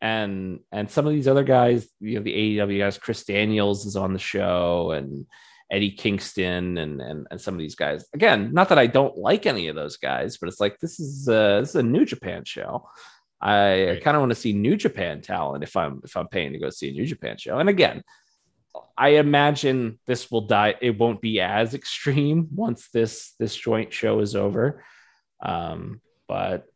[0.00, 3.96] and and some of these other guys, you know, the AEW guys, Chris Daniels is
[3.96, 5.26] on the show, and
[5.70, 8.04] Eddie Kingston, and and and some of these guys.
[8.14, 11.28] Again, not that I don't like any of those guys, but it's like this is
[11.28, 12.88] a, this is a New Japan show.
[13.40, 14.02] I, right.
[14.02, 16.70] kind of want to see New Japan talent if I'm if I'm paying to go
[16.70, 17.58] see a New Japan show.
[17.58, 18.02] And again,
[18.96, 20.76] I imagine this will die.
[20.80, 24.84] It won't be as extreme once this this joint show is over.
[25.40, 26.66] Um, but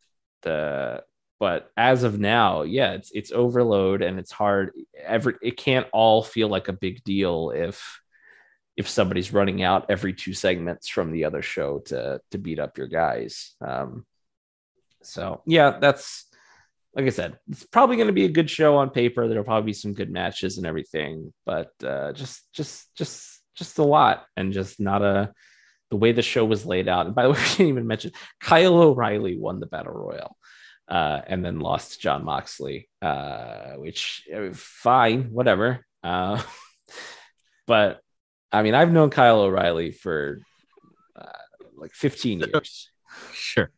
[0.41, 1.03] the
[1.39, 4.71] but as of now yeah it's it's overload and it's hard
[5.03, 8.00] every it can't all feel like a big deal if
[8.77, 12.77] if somebody's running out every two segments from the other show to to beat up
[12.77, 14.05] your guys um
[15.03, 16.25] so yeah that's
[16.95, 19.67] like i said it's probably going to be a good show on paper there'll probably
[19.67, 24.53] be some good matches and everything but uh just just just just a lot and
[24.53, 25.31] just not a
[25.89, 28.11] the way the show was laid out and by the way we didn't even mention
[28.39, 30.37] kyle o'reilly won the battle royal
[30.91, 35.85] uh, and then lost to Jon Moxley, uh, which uh, fine, whatever.
[36.03, 36.41] Uh,
[37.67, 38.01] but
[38.51, 40.39] I mean, I've known Kyle O'Reilly for
[41.15, 41.31] uh,
[41.75, 42.89] like 15 years.
[43.33, 43.71] Sure.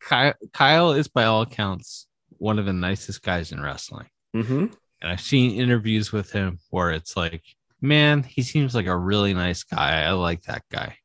[0.00, 2.06] Kyle, Kyle is, by all accounts,
[2.38, 4.08] one of the nicest guys in wrestling.
[4.34, 4.66] Mm-hmm.
[5.00, 7.42] And I've seen interviews with him where it's like,
[7.80, 10.02] man, he seems like a really nice guy.
[10.02, 10.96] I like that guy.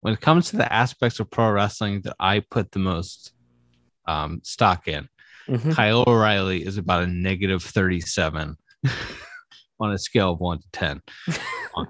[0.00, 3.32] When it comes to the aspects of pro wrestling that I put the most
[4.06, 5.08] um, stock in.
[5.48, 5.72] Mm-hmm.
[5.72, 8.56] Kyle O'Reilly is about a negative 37
[9.80, 11.02] on a scale of one to 10
[11.74, 11.88] on,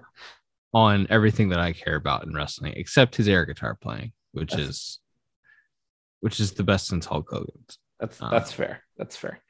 [0.72, 4.62] on, everything that I care about in wrestling, except his air guitar playing, which that's,
[4.62, 4.98] is
[6.20, 7.78] which is the best since Hulk Hogan's.
[7.98, 8.82] That's um, that's fair.
[8.96, 9.42] That's fair.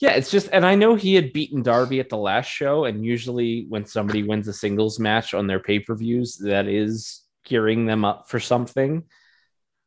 [0.00, 3.04] Yeah, it's just, and I know he had beaten Darby at the last show, and
[3.04, 7.84] usually when somebody wins a singles match on their pay per views, that is gearing
[7.84, 9.04] them up for something.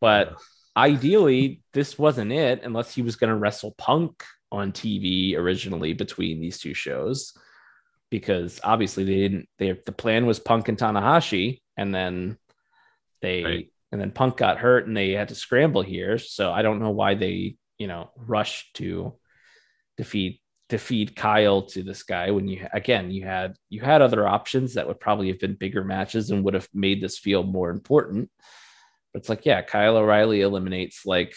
[0.01, 0.35] But
[0.75, 6.41] ideally, this wasn't it unless he was going to wrestle Punk on TV originally between
[6.41, 7.33] these two shows,
[8.11, 9.49] because obviously they didn't.
[9.57, 12.37] They the plan was Punk and Tanahashi, and then
[13.23, 13.67] they Right.
[13.91, 16.19] and then Punk got hurt, and they had to scramble here.
[16.19, 19.15] So I don't know why they you know rushed to
[19.97, 20.39] defeat
[20.69, 24.87] defeat Kyle to this guy when you again you had you had other options that
[24.87, 28.29] would probably have been bigger matches and would have made this feel more important.
[29.13, 31.35] But it's like, yeah, Kyle O'Reilly eliminates like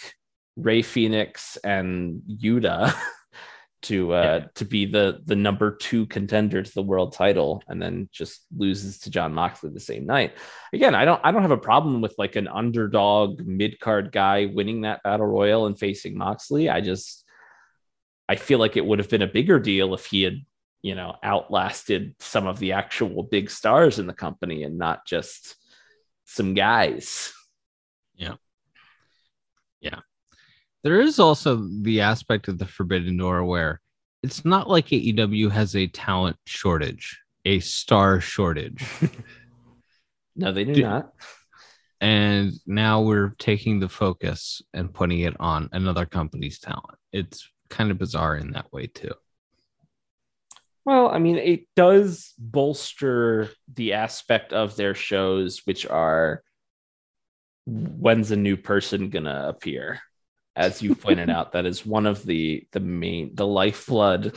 [0.57, 2.95] Rey Fenix and Yuta
[3.85, 8.09] to uh to be the the number two contender to the world title and then
[8.13, 10.37] just loses to Jon Moxley the same night.
[10.73, 14.83] Again, I don't I don't have a problem with like an underdog mid-card guy winning
[14.83, 16.69] that battle royal and facing Moxley.
[16.69, 17.25] I just
[18.29, 20.39] I feel like it would have been a bigger deal if he had,
[20.83, 25.57] you know, outlasted some of the actual big stars in the company and not just
[26.25, 27.33] some guys.
[30.85, 33.81] There is also the aspect of the Forbidden Door where
[34.23, 38.85] it's not like AEW has a talent shortage, a star shortage.
[40.37, 41.13] No, they do Do- not.
[42.01, 46.99] and now we're taking the focus and putting it on another company's talent.
[47.13, 49.13] It's kind of bizarre in that way too.
[50.85, 56.43] Well, I mean, it does bolster the aspect of their shows, which are
[57.65, 60.01] when's a new person gonna appear?
[60.57, 64.37] As you pointed out, that is one of the the main the lifeblood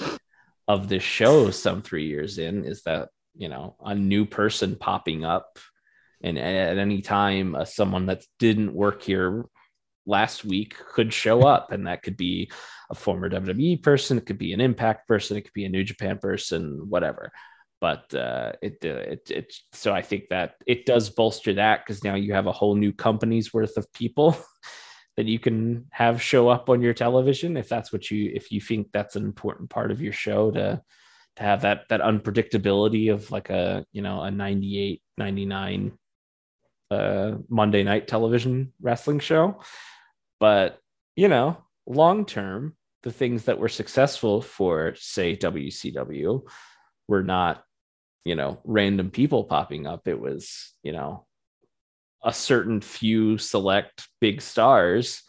[0.68, 1.51] of this show.
[1.51, 5.59] Some three years in is that you know a new person popping up,
[6.22, 9.45] and at any time, uh, someone that didn't work here
[10.07, 12.49] last week could show up, and that could be
[12.89, 15.84] a former WWE person, it could be an Impact person, it could be a New
[15.84, 17.32] Japan person, whatever.
[17.80, 22.03] But uh, it, uh, it it so I think that it does bolster that because
[22.03, 24.36] now you have a whole new company's worth of people
[25.18, 28.61] that you can have show up on your television if that's what you if you
[28.61, 30.82] think that's an important part of your show to
[31.36, 35.91] to have that that unpredictability of like a you know a 98 99
[36.89, 39.61] uh monday night television wrestling show.
[40.39, 40.80] But
[41.15, 46.41] you know long term the things that were successful for say wcw
[47.07, 47.63] were not
[48.26, 50.07] you know random people popping up.
[50.07, 51.26] It was you know
[52.28, 55.23] a certain few select big stars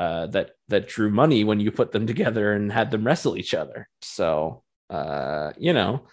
[0.00, 3.54] uh, that that drew money when you put them together and had them wrestle each
[3.54, 3.88] other.
[4.02, 6.06] So uh, you know,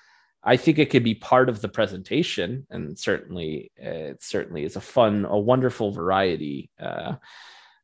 [0.44, 4.76] I think it could be part of the presentation, and certainly uh, it certainly is
[4.76, 7.16] a fun, a wonderful variety uh,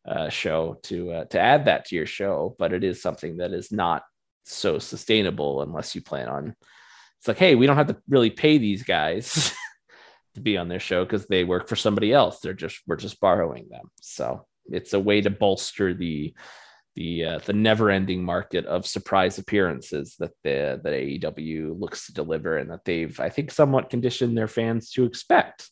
[0.07, 2.55] uh, show to uh, to add that to your show.
[2.59, 4.03] But it is something that is not
[4.43, 6.55] so sustainable unless you plan on.
[7.17, 9.55] It's like, hey, we don't have to really pay these guys.
[10.35, 12.39] to be on their show because they work for somebody else.
[12.39, 13.91] They're just we're just borrowing them.
[14.01, 16.33] So it's a way to bolster the
[16.95, 22.13] the uh, the never ending market of surprise appearances that the that AEW looks to
[22.13, 25.69] deliver and that they've I think somewhat conditioned their fans to expect.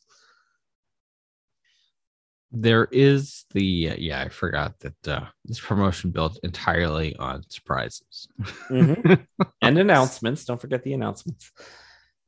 [2.51, 8.28] There is the uh, yeah, I forgot that uh, this promotion built entirely on surprises.
[8.70, 9.28] and
[9.62, 10.45] announcements.
[10.45, 11.51] Don't forget the announcements.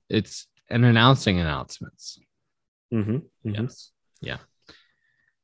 [0.10, 2.20] It's an announcing announcements.
[2.94, 3.18] Mm-hmm.
[3.44, 3.92] Yes.
[4.22, 4.38] Yeah.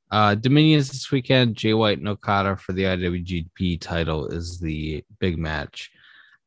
[0.09, 1.55] Uh, Dominion is this weekend.
[1.55, 5.91] Jay White and Okada for the IWGP title is the big match.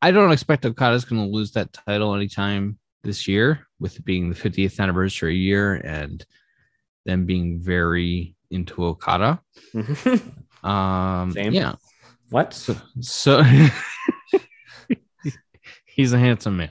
[0.02, 4.30] I don't expect Okada's going to lose that title anytime this year, with it being
[4.30, 6.24] the 50th anniversary year and
[7.04, 9.40] them being very into Okada.
[10.62, 11.54] Um, Same.
[11.54, 11.76] yeah.
[12.28, 12.52] What?
[12.52, 13.42] So, so
[15.86, 16.70] he's a handsome man.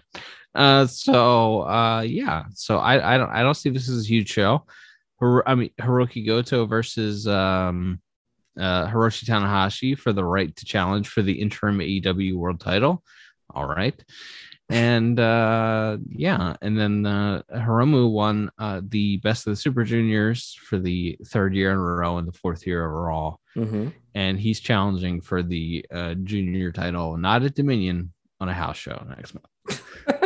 [0.55, 2.45] Uh, so uh, yeah.
[2.55, 4.65] So I I don't I don't see this as a huge show.
[5.19, 7.99] Hir- I mean Hirooki Goto versus um
[8.59, 13.03] uh Hiroshi Tanahashi for the right to challenge for the interim AEW world title.
[13.53, 14.01] All right.
[14.71, 20.57] And uh yeah, and then uh Hiromu won uh the best of the super juniors
[20.63, 23.93] for the third year in a row and the fourth year overall Mhm.
[24.15, 29.03] and he's challenging for the uh, junior title, not at Dominion, on a house show
[29.09, 29.81] next month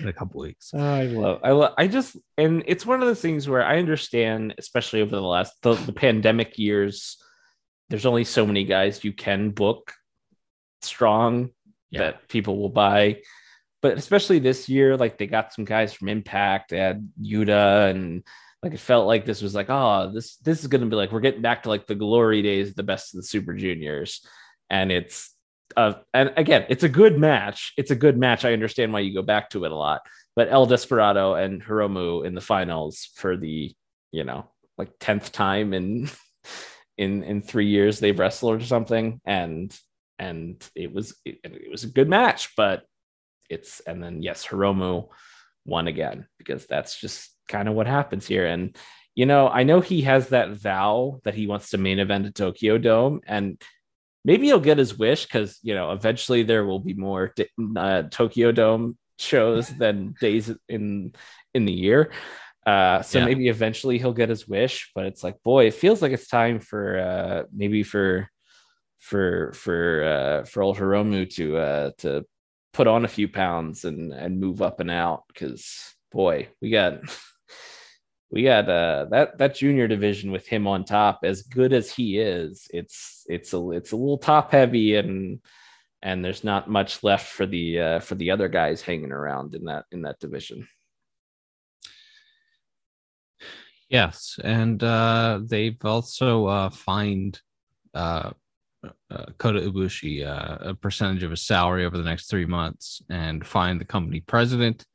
[0.00, 0.70] in a couple weeks.
[0.74, 3.78] Oh, I love, I love, I just, and it's one of those things where I
[3.78, 7.16] understand, especially over the last the, the pandemic years,
[7.88, 9.92] there's only so many guys you can book
[10.82, 11.50] strong
[11.90, 12.00] Yeah.
[12.00, 13.22] that people will buy.
[13.82, 18.22] But especially this year, like they got some guys from Impact, they had Yuta, and
[18.62, 21.20] like it felt like this was like, oh, this this is gonna be like we're
[21.20, 24.20] getting back to like the glory days, of the best of the Super Juniors,
[24.68, 25.34] and it's
[25.76, 27.72] uh, and again, it's a good match.
[27.76, 28.44] It's a good match.
[28.44, 30.02] I understand why you go back to it a lot.
[30.36, 33.74] But El Desperado and Hiromu in the finals for the,
[34.12, 36.10] you know, like 10th time in
[36.98, 39.76] in in three years they've wrestled or something, and
[40.18, 42.84] and it was it, it was a good match, but
[43.48, 45.08] it's and then yes, Hiromu
[45.64, 48.46] won again because that's just kind of what happens here.
[48.46, 48.76] And
[49.14, 52.30] you know, I know he has that vow that he wants to main event a
[52.30, 53.60] Tokyo Dome, and
[54.24, 57.34] maybe he'll get his wish because you know eventually there will be more
[57.76, 61.14] uh, Tokyo Dome shows than days in
[61.54, 62.12] in the year.
[62.66, 63.24] Uh, so yeah.
[63.24, 66.60] maybe eventually he'll get his wish, but it's like, boy, it feels like it's time
[66.60, 68.28] for uh, maybe for
[68.98, 72.24] for for uh, for old Hiromu to uh, to
[72.72, 77.00] put on a few pounds and and move up and out because boy, we got
[78.30, 82.18] we got uh that that junior division with him on top as good as he
[82.18, 85.40] is it's it's a it's a little top heavy and
[86.02, 89.64] and there's not much left for the uh for the other guys hanging around in
[89.64, 90.66] that in that division.
[93.88, 97.40] Yes and uh they've also uh fined
[97.92, 98.30] uh,
[99.10, 103.44] uh Kota Ibushi uh, a percentage of his salary over the next three months and
[103.44, 104.86] fined the company president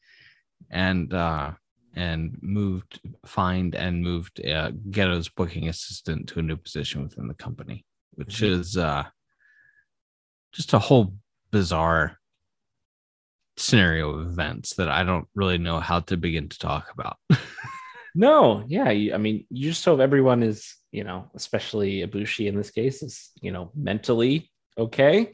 [0.72, 1.52] and uh
[1.96, 7.34] and moved, find and moved uh, Gedo's booking assistant to a new position within the
[7.34, 8.60] company, which mm-hmm.
[8.60, 9.06] is uh,
[10.54, 11.14] just a whole
[11.52, 12.18] bizarre
[13.58, 17.18] scenario of events that I don't really know how to begin to talk about.
[18.16, 22.72] no, yeah, I mean, you just hope everyone is, you know, especially Ibushi in this
[22.72, 25.32] case, is you know mentally okay,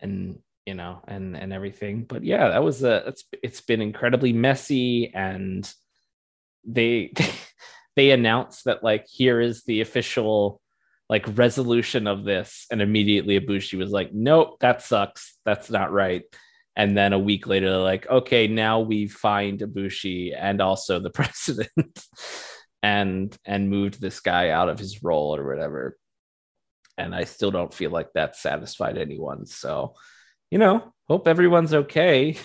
[0.00, 2.04] and you know, and and everything.
[2.04, 5.72] But yeah, that was a it's it's been incredibly messy and
[6.64, 7.12] they
[7.96, 10.60] they announced that like here is the official
[11.08, 12.66] like resolution of this.
[12.70, 15.38] And immediately Ibushi was like nope that sucks.
[15.44, 16.24] That's not right.
[16.74, 21.10] And then a week later they're like okay now we find Ibushi and also the
[21.20, 22.04] president.
[22.82, 25.96] And and moved this guy out of his role or whatever.
[26.98, 29.46] And I still don't feel like that satisfied anyone.
[29.46, 29.94] So
[30.50, 32.36] you know, hope everyone's okay.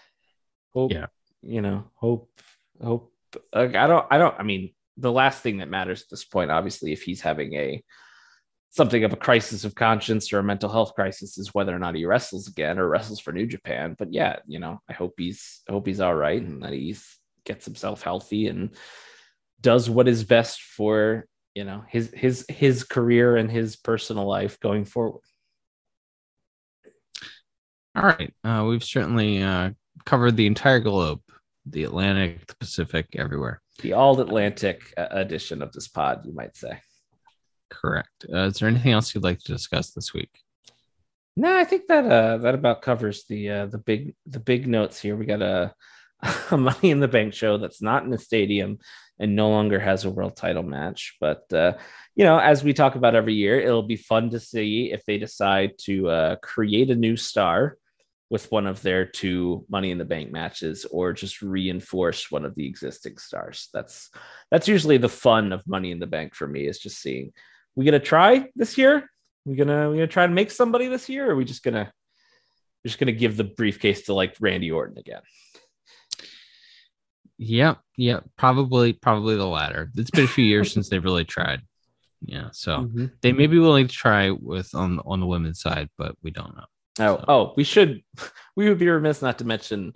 [0.74, 1.06] hope, yeah.
[1.42, 2.30] you know, hope,
[2.82, 3.12] hope.
[3.52, 4.34] Like, I don't, I don't.
[4.38, 7.82] I mean, the last thing that matters at this point, obviously, if he's having a
[8.70, 11.94] something of a crisis of conscience or a mental health crisis, is whether or not
[11.94, 13.94] he wrestles again or wrestles for New Japan.
[13.98, 17.18] But yeah, you know, I hope he's, I hope he's all right and that he's
[17.44, 18.70] gets himself healthy and
[19.60, 24.58] does what is best for you know his his his career and his personal life
[24.60, 25.22] going forward.
[27.96, 28.32] All right.
[28.42, 29.70] Uh, we've certainly uh,
[30.04, 31.20] covered the entire globe,
[31.64, 33.62] the Atlantic, the Pacific, everywhere.
[33.80, 36.80] The all Atlantic uh, edition of this pod, you might say.
[37.70, 38.26] Correct.
[38.32, 40.30] Uh, is there anything else you'd like to discuss this week?
[41.36, 45.00] No, I think that uh, that about covers the uh, the big the big notes
[45.00, 45.16] here.
[45.16, 45.74] We got a,
[46.50, 48.78] a Money in the Bank show that's not in the stadium
[49.18, 51.16] and no longer has a world title match.
[51.20, 51.74] But uh,
[52.14, 55.18] you know, as we talk about every year, it'll be fun to see if they
[55.18, 57.78] decide to uh, create a new star
[58.34, 62.52] with one of their two money in the bank matches or just reinforce one of
[62.56, 63.68] the existing stars.
[63.72, 64.10] That's
[64.50, 67.32] that's usually the fun of money in the bank for me is just seeing
[67.76, 69.08] we gonna try this year?
[69.44, 71.28] We gonna we gonna try to make somebody this year?
[71.28, 71.92] Or are we just gonna
[72.82, 75.22] we're just gonna give the briefcase to like randy orton again?
[77.38, 79.92] Yeah yeah probably probably the latter.
[79.94, 81.60] It's been a few years since they've really tried.
[82.20, 83.06] Yeah so mm-hmm.
[83.20, 86.56] they may be willing to try with on on the women's side but we don't
[86.56, 86.64] know
[86.98, 87.24] Oh, so.
[87.28, 88.02] oh, we should.
[88.56, 89.94] We would be remiss not to mention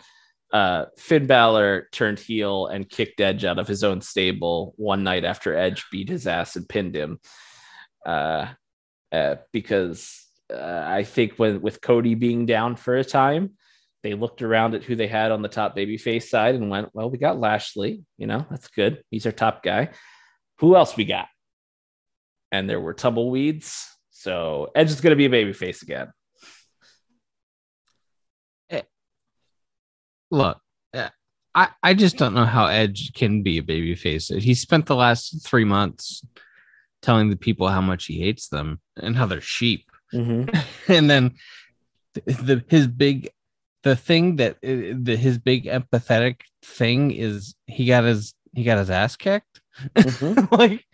[0.53, 5.25] uh, Finn Balor turned heel and kicked Edge out of his own stable one night
[5.25, 7.21] after Edge beat his ass and pinned him.
[8.05, 8.49] Uh,
[9.13, 13.53] uh, because uh, I think when with Cody being down for a time,
[14.03, 17.11] they looked around at who they had on the top babyface side and went, "Well,
[17.11, 18.03] we got Lashley.
[18.17, 19.03] You know, that's good.
[19.11, 19.91] He's our top guy.
[20.61, 21.27] Who else we got?"
[22.53, 23.87] And there were tumbleweeds.
[24.11, 26.09] So Edge is going to be a babyface again.
[30.31, 30.61] Look,
[30.95, 31.09] uh,
[31.55, 34.37] I, I just don't know how Edge can be a babyface.
[34.41, 36.25] He spent the last three months
[37.03, 39.91] telling the people how much he hates them and how they're sheep.
[40.13, 40.57] Mm-hmm.
[40.93, 41.35] and then
[42.15, 43.31] the, his big
[43.83, 48.79] the thing that uh, the his big empathetic thing is he got his he got
[48.79, 49.61] his ass kicked.
[49.95, 50.55] Mm-hmm.
[50.55, 50.85] like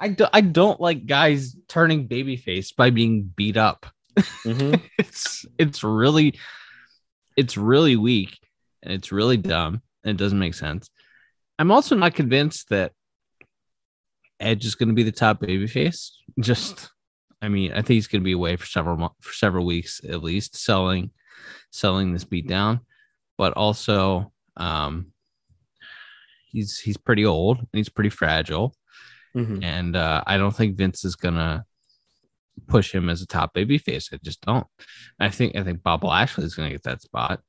[0.00, 3.86] I do, I don't like guys turning babyface by being beat up.
[4.16, 4.74] Mm-hmm.
[4.98, 6.38] it's it's really
[7.36, 8.38] it's really weak
[8.84, 10.88] and it's really dumb and it doesn't make sense.
[11.58, 12.92] I'm also not convinced that
[14.40, 16.10] Edge is going to be the top babyface.
[16.40, 16.90] Just,
[17.40, 20.22] I mean, I think he's going to be away for several for several weeks at
[20.22, 21.10] least, selling
[21.70, 22.80] selling this beat down.
[23.38, 25.12] But also, um,
[26.50, 28.74] he's he's pretty old and he's pretty fragile,
[29.36, 29.62] Mhm.
[29.64, 31.64] and uh, I don't think Vince is gonna
[32.68, 34.10] push him as a top baby face.
[34.12, 34.66] I just don't.
[35.18, 37.40] I think I think Bob Lashley is gonna get that spot.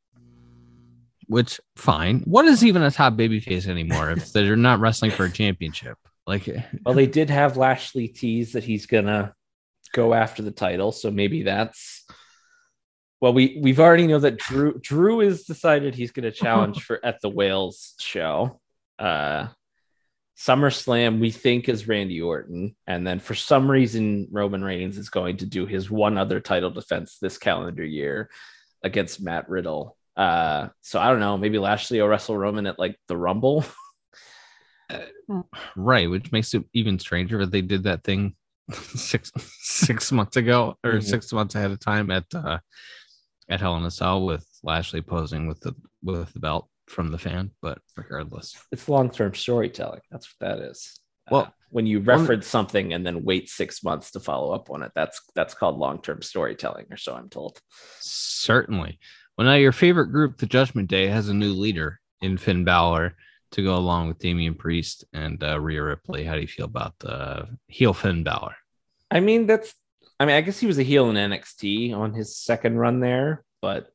[1.27, 2.21] Which fine.
[2.21, 5.97] What is even a top baby face anymore if they're not wrestling for a championship?
[6.27, 6.47] Like
[6.85, 9.33] Well, they did have Lashley tease that he's gonna
[9.93, 12.05] go after the title, so maybe that's.
[13.21, 17.21] Well, we we've already know that Drew Drew is decided he's gonna challenge for at
[17.21, 18.59] the Wales show.
[18.99, 19.47] Uh,
[20.37, 25.37] SummerSlam we think is Randy Orton, and then for some reason Roman Reigns is going
[25.37, 28.29] to do his one other title defense this calendar year
[28.83, 29.94] against Matt Riddle.
[30.17, 33.65] Uh, so I don't know, maybe Lashley will wrestle Roman at like the Rumble.
[35.75, 38.35] right, which makes it even stranger that they did that thing
[38.71, 41.03] six six months ago or Mhm.
[41.03, 42.59] six months ahead of time at uh
[43.49, 47.17] at Hell in a Cell with Lashley posing with the with the belt from the
[47.17, 47.51] fan.
[47.61, 50.01] But regardless, it's long-term storytelling.
[50.11, 50.99] That's what that is.
[51.29, 54.81] Well, Uh, when you reference something and then wait six months to follow up on
[54.83, 57.59] it, that's that's called long-term storytelling, or so I'm told.
[57.99, 58.99] certainly.
[59.37, 63.15] Well, now your favorite group, the Judgment Day, has a new leader in Finn Balor
[63.51, 66.23] to go along with Damian Priest and uh, Rhea Ripley.
[66.23, 68.55] How do you feel about the heel Finn Balor?
[69.11, 69.73] I mean, that's.
[70.19, 73.43] I mean, I guess he was a heel in NXT on his second run there,
[73.61, 73.89] but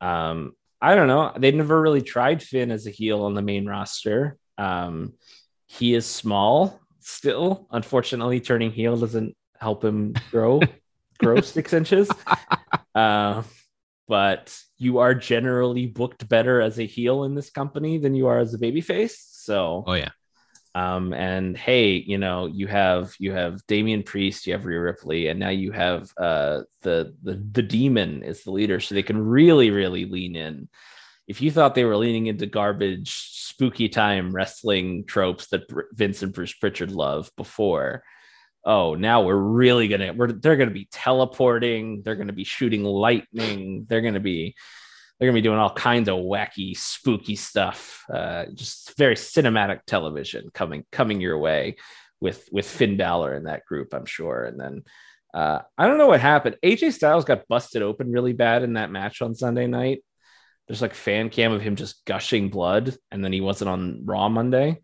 [0.00, 1.32] um, I don't know.
[1.36, 4.38] They never really tried Finn as a heel on the main roster.
[4.56, 5.12] Um,
[5.66, 7.66] he is small still.
[7.70, 10.60] Unfortunately, turning heel doesn't help him grow
[11.18, 12.10] grow six inches.
[12.94, 13.42] Uh,
[14.08, 18.38] but you are generally booked better as a heel in this company than you are
[18.38, 19.16] as a babyface.
[19.30, 20.10] So Oh yeah,
[20.74, 25.28] um, and hey, you know, you have you have Damian Priest, you have Rhea Ripley,
[25.28, 29.18] and now you have uh the the the demon is the leader, so they can
[29.18, 30.68] really, really lean in.
[31.26, 36.22] If you thought they were leaning into garbage, spooky time wrestling tropes that Br- Vince
[36.22, 38.04] and Bruce Pritchard love before,
[38.64, 43.86] oh, now we're really gonna we're they're gonna be teleporting, they're gonna be shooting lightning,
[43.88, 44.54] they're gonna be
[45.18, 48.04] they're gonna be doing all kinds of wacky, spooky stuff.
[48.12, 51.76] Uh, just very cinematic television coming coming your way
[52.20, 54.44] with with Finn Balor in that group, I'm sure.
[54.44, 54.82] And then
[55.34, 56.56] uh, I don't know what happened.
[56.62, 60.02] AJ Styles got busted open really bad in that match on Sunday night.
[60.66, 64.28] There's like fan cam of him just gushing blood, and then he wasn't on Raw
[64.28, 64.80] Monday.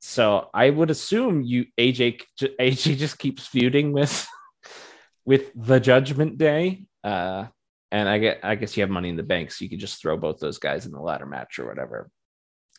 [0.00, 4.26] So I would assume you AJ AJ just keeps feuding with
[5.24, 6.84] with the Judgment Day.
[7.02, 7.46] Uh,
[7.90, 10.00] and I get I guess you have money in the bank, so you could just
[10.00, 12.10] throw both those guys in the ladder match or whatever.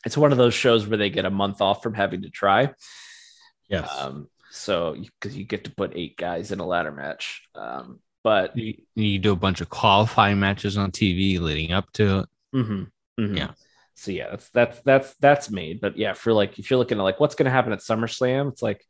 [0.06, 2.72] It's one of those shows where they get a month off from having to try.
[3.68, 3.90] yes.
[3.98, 7.44] Um, so because you get to put eight guys in a ladder match.
[7.54, 12.20] Um, but you, you do a bunch of qualifying matches on TV leading up to
[12.20, 12.30] it.
[12.56, 12.88] mhm,
[13.20, 13.38] mhm.
[13.38, 13.52] Yeah.
[14.00, 15.82] So yeah, that's that's that's that's made.
[15.82, 18.62] But yeah, for like if you're looking at like what's gonna happen at SummerSlam, it's
[18.62, 18.86] like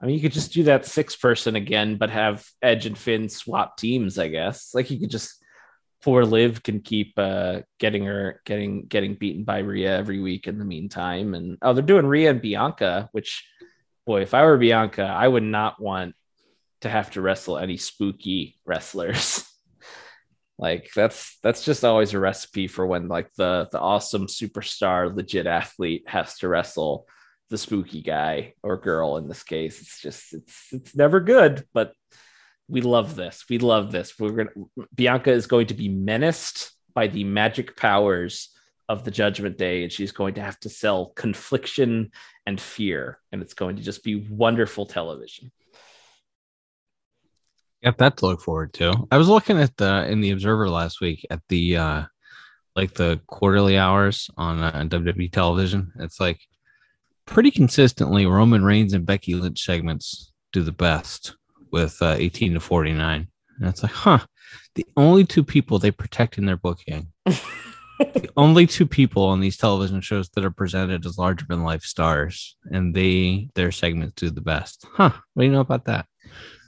[0.00, 3.28] I mean you could just do that six person again, but have Edge and Finn
[3.28, 4.74] swap teams, I guess.
[4.74, 5.42] Like you could just
[6.04, 10.60] poor Liv can keep uh getting her getting getting beaten by Rhea every week in
[10.60, 11.34] the meantime.
[11.34, 13.44] And oh, they're doing Rhea and Bianca, which
[14.06, 16.14] boy, if I were Bianca, I would not want
[16.82, 19.44] to have to wrestle any spooky wrestlers.
[20.58, 25.46] like that's that's just always a recipe for when like the the awesome superstar legit
[25.46, 27.06] athlete has to wrestle
[27.50, 29.80] the spooky guy or girl in this case.
[29.80, 31.92] It's just it's it's never good, but
[32.68, 33.44] we love this.
[33.48, 34.18] We love this.
[34.18, 34.50] We're gonna
[34.94, 38.50] Bianca is going to be menaced by the magic powers
[38.88, 42.10] of the judgment day and she's going to have to sell confliction
[42.46, 45.52] and fear and it's going to just be wonderful television
[47.82, 49.06] Got that to look forward to.
[49.10, 52.02] I was looking at the in the Observer last week at the uh
[52.74, 55.92] like the quarterly hours on uh, WWE television.
[55.98, 56.40] It's like
[57.26, 61.34] pretty consistently Roman Reigns and Becky Lynch segments do the best
[61.72, 63.28] with uh, 18 to 49.
[63.58, 64.20] And it's like, huh,
[64.76, 69.56] the only two people they protect in their booking, the only two people on these
[69.56, 74.30] television shows that are presented as larger than life stars, and they their segments do
[74.30, 74.86] the best.
[74.92, 75.10] Huh?
[75.34, 76.06] What do you know about that?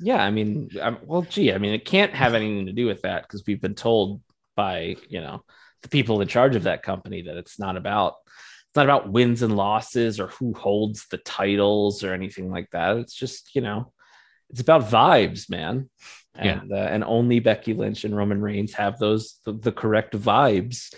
[0.01, 3.03] Yeah, I mean, um, well, gee, I mean, it can't have anything to do with
[3.03, 4.23] that because we've been told
[4.57, 5.43] by you know
[5.83, 9.43] the people in charge of that company that it's not about it's not about wins
[9.43, 12.97] and losses or who holds the titles or anything like that.
[12.97, 13.93] It's just you know,
[14.51, 15.91] it's about vibes, man.
[16.37, 16.61] Yeah.
[16.61, 20.95] And uh, and only Becky Lynch and Roman Reigns have those the, the correct vibes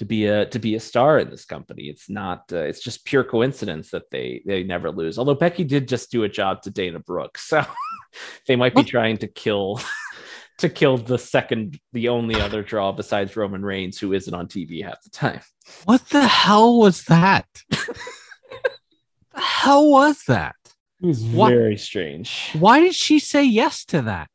[0.00, 1.82] to be a to be a star in this company.
[1.84, 2.44] It's not.
[2.50, 5.18] Uh, it's just pure coincidence that they they never lose.
[5.18, 7.62] Although Becky did just do a job to Dana Brooks, so
[8.48, 9.78] they might be trying to kill
[10.58, 14.82] to kill the second, the only other draw besides Roman Reigns, who isn't on TV
[14.82, 15.42] half the time.
[15.84, 17.46] What the hell was that?
[17.70, 20.56] the hell was that?
[21.02, 21.50] It was What?
[21.50, 22.52] very strange.
[22.58, 24.30] Why did she say yes to that?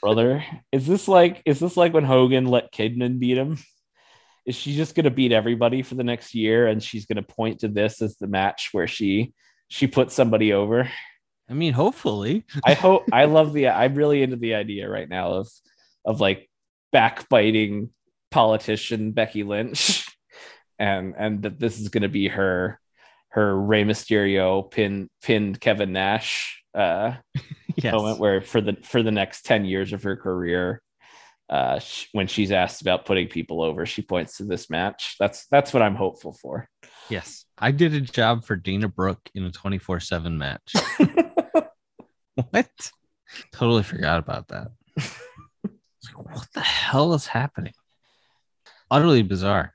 [0.00, 3.58] Brother, is this like is this like when Hogan let Kidman beat him?
[4.48, 7.68] Is she just gonna beat everybody for the next year and she's gonna point to
[7.68, 9.34] this as the match where she
[9.68, 10.90] she put somebody over?
[11.50, 12.44] I mean, hopefully.
[12.64, 15.48] I hope I love the I'm really into the idea right now of
[16.04, 16.48] of like
[16.92, 17.90] backbiting
[18.30, 20.08] politician Becky Lynch
[20.78, 22.80] and and that this is gonna be her
[23.32, 27.16] her Rey Mysterio pin pinned Kevin Nash uh
[27.76, 27.92] Yes.
[27.92, 30.82] moment where for the for the next 10 years of her career
[31.50, 31.80] uh
[32.12, 35.82] when she's asked about putting people over she points to this match that's that's what
[35.82, 36.68] i'm hopeful for
[37.08, 37.44] Yes.
[37.56, 40.74] I did a job for Dana Brooke in a 24 7 match.
[42.34, 42.90] what?
[43.52, 44.68] Totally forgot about that.
[44.96, 47.74] Like, what the hell is happening?
[48.90, 49.72] Utterly bizarre.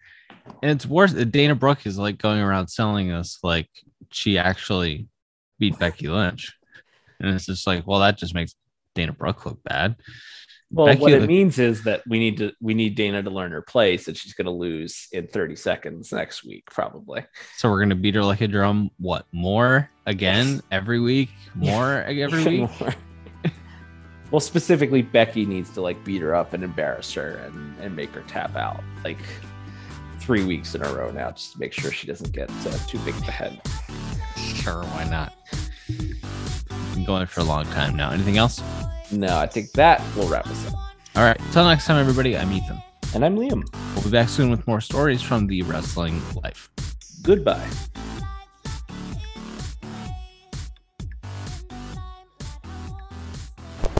[0.62, 1.14] And it's worse.
[1.14, 3.70] Dana Brooke is like going around selling us like
[4.12, 5.08] she actually
[5.60, 6.54] beat Becky Lynch.
[7.20, 8.56] And it's just like, well, that just makes
[8.96, 9.96] Dana Brooke look bad.
[10.74, 13.52] Well Becky what it means is that we need to we need dana to learn
[13.52, 17.26] her place and she's going to lose in 30 seconds next week probably
[17.58, 18.90] So we're gonna beat her like a drum.
[18.98, 21.30] What more again every week?
[21.56, 22.70] More every week?
[24.32, 28.10] well specifically becky needs to like beat her up and embarrass her and and make
[28.10, 29.20] her tap out like
[30.20, 32.98] three weeks in a row now just to make sure she doesn't get uh, too
[33.00, 33.62] big of a head
[34.64, 35.34] Sure, why not?
[36.94, 38.12] Been going for a long time now.
[38.12, 38.62] Anything else?
[39.20, 40.74] No i think that will wrap us up
[41.16, 41.40] All right.
[41.52, 42.36] Till next time, everybody.
[42.38, 42.82] I'm Ethan.
[43.14, 43.64] and i'm liam
[43.96, 46.70] We'll be back soon with more stories from the wrestling life.
[47.22, 47.70] goodbye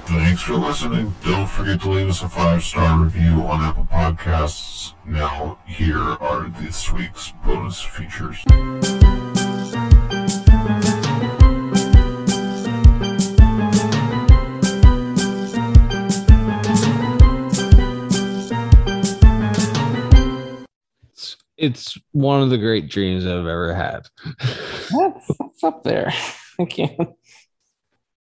[0.06, 1.14] Thanks for listening.
[1.24, 4.94] Don't forget to leave us a five star review on Apple Podcasts.
[5.06, 8.44] Now, here are this week's bonus features.
[21.64, 24.08] It's, one of the great dreams I've ever had.
[24.92, 26.12] That's, that's up there.
[26.58, 27.10] Thank can't.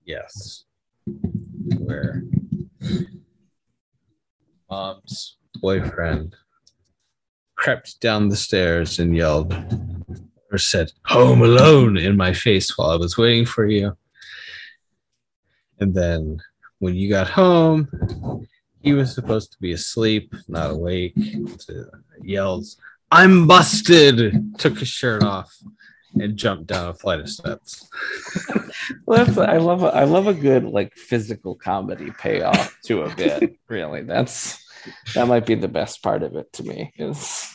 [0.04, 0.64] Yes.
[1.78, 2.22] Where
[4.70, 6.34] mom's boyfriend
[7.56, 9.54] crept down the stairs and yelled
[10.50, 13.96] or said, Home alone in my face while I was waiting for you.
[15.80, 16.40] And then
[16.78, 17.88] when you got home,
[18.82, 21.16] he was supposed to be asleep, not awake.
[22.22, 22.76] Yells,
[23.14, 25.54] I'm busted, took his shirt off
[26.14, 27.88] and jumped down a flight of steps.
[29.06, 33.14] Well, that's I love a, I love a good like physical comedy payoff to a
[33.14, 33.58] bit.
[33.68, 34.64] really, that's
[35.14, 37.48] that might be the best part of it to me is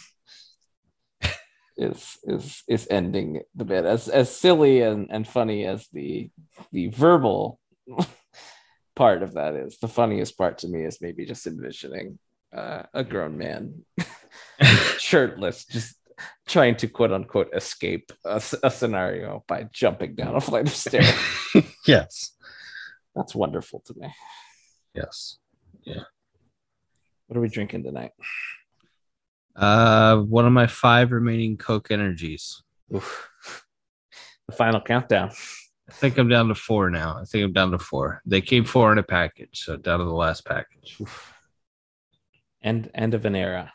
[1.75, 6.29] is is is ending the bit as as silly and and funny as the
[6.71, 7.59] the verbal
[8.95, 9.79] part of that is.
[9.79, 12.19] The funniest part to me is maybe just envisioning
[12.55, 13.85] uh, a grown man
[14.97, 15.95] shirtless, just
[16.47, 21.11] trying to quote unquote escape a scenario by jumping down a flight of stairs.
[21.87, 22.33] yes.
[23.15, 24.13] That's wonderful to me.
[24.93, 25.37] Yes.
[25.83, 26.03] Yeah.
[27.27, 28.11] What are we drinking tonight?
[29.55, 32.61] Uh, one of my five remaining Coke energies.
[32.95, 33.29] Oof.
[34.47, 35.31] The final countdown.
[35.89, 37.17] I think I'm down to four now.
[37.19, 38.21] I think I'm down to four.
[38.25, 41.01] They came four in a package, so down to the last package.
[42.67, 43.71] End end of an era.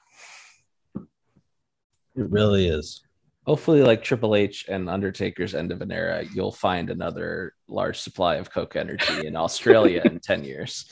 [2.14, 3.01] It really is.
[3.47, 8.34] Hopefully, like Triple H and Undertaker's end of an era, you'll find another large supply
[8.36, 10.84] of Coke Energy in Australia in 10 years.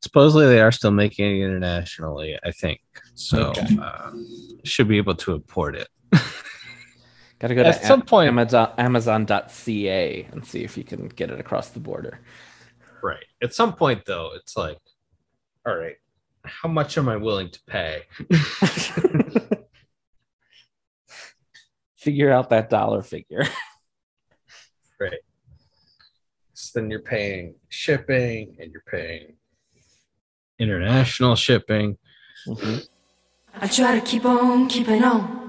[0.00, 2.38] Supposedly, they are still making it internationally.
[2.42, 2.80] I think
[3.14, 3.50] so.
[3.50, 3.76] Okay.
[3.80, 4.12] Uh,
[4.64, 5.88] should be able to import it.
[7.38, 11.30] Gotta go At to some Am- point- Amazon, Amazon.ca and see if you can get
[11.30, 12.20] it across the border.
[13.02, 13.24] Right.
[13.42, 14.78] At some point, though, it's like,
[15.68, 15.96] all right,
[16.44, 18.02] how much am I willing to pay?
[21.96, 23.44] Figure out that dollar figure.
[24.98, 25.18] Right.
[26.54, 29.34] So then you're paying shipping and you're paying
[30.58, 31.98] international shipping.
[32.46, 32.88] Mhm.
[33.54, 35.47] I try to keep on keeping on.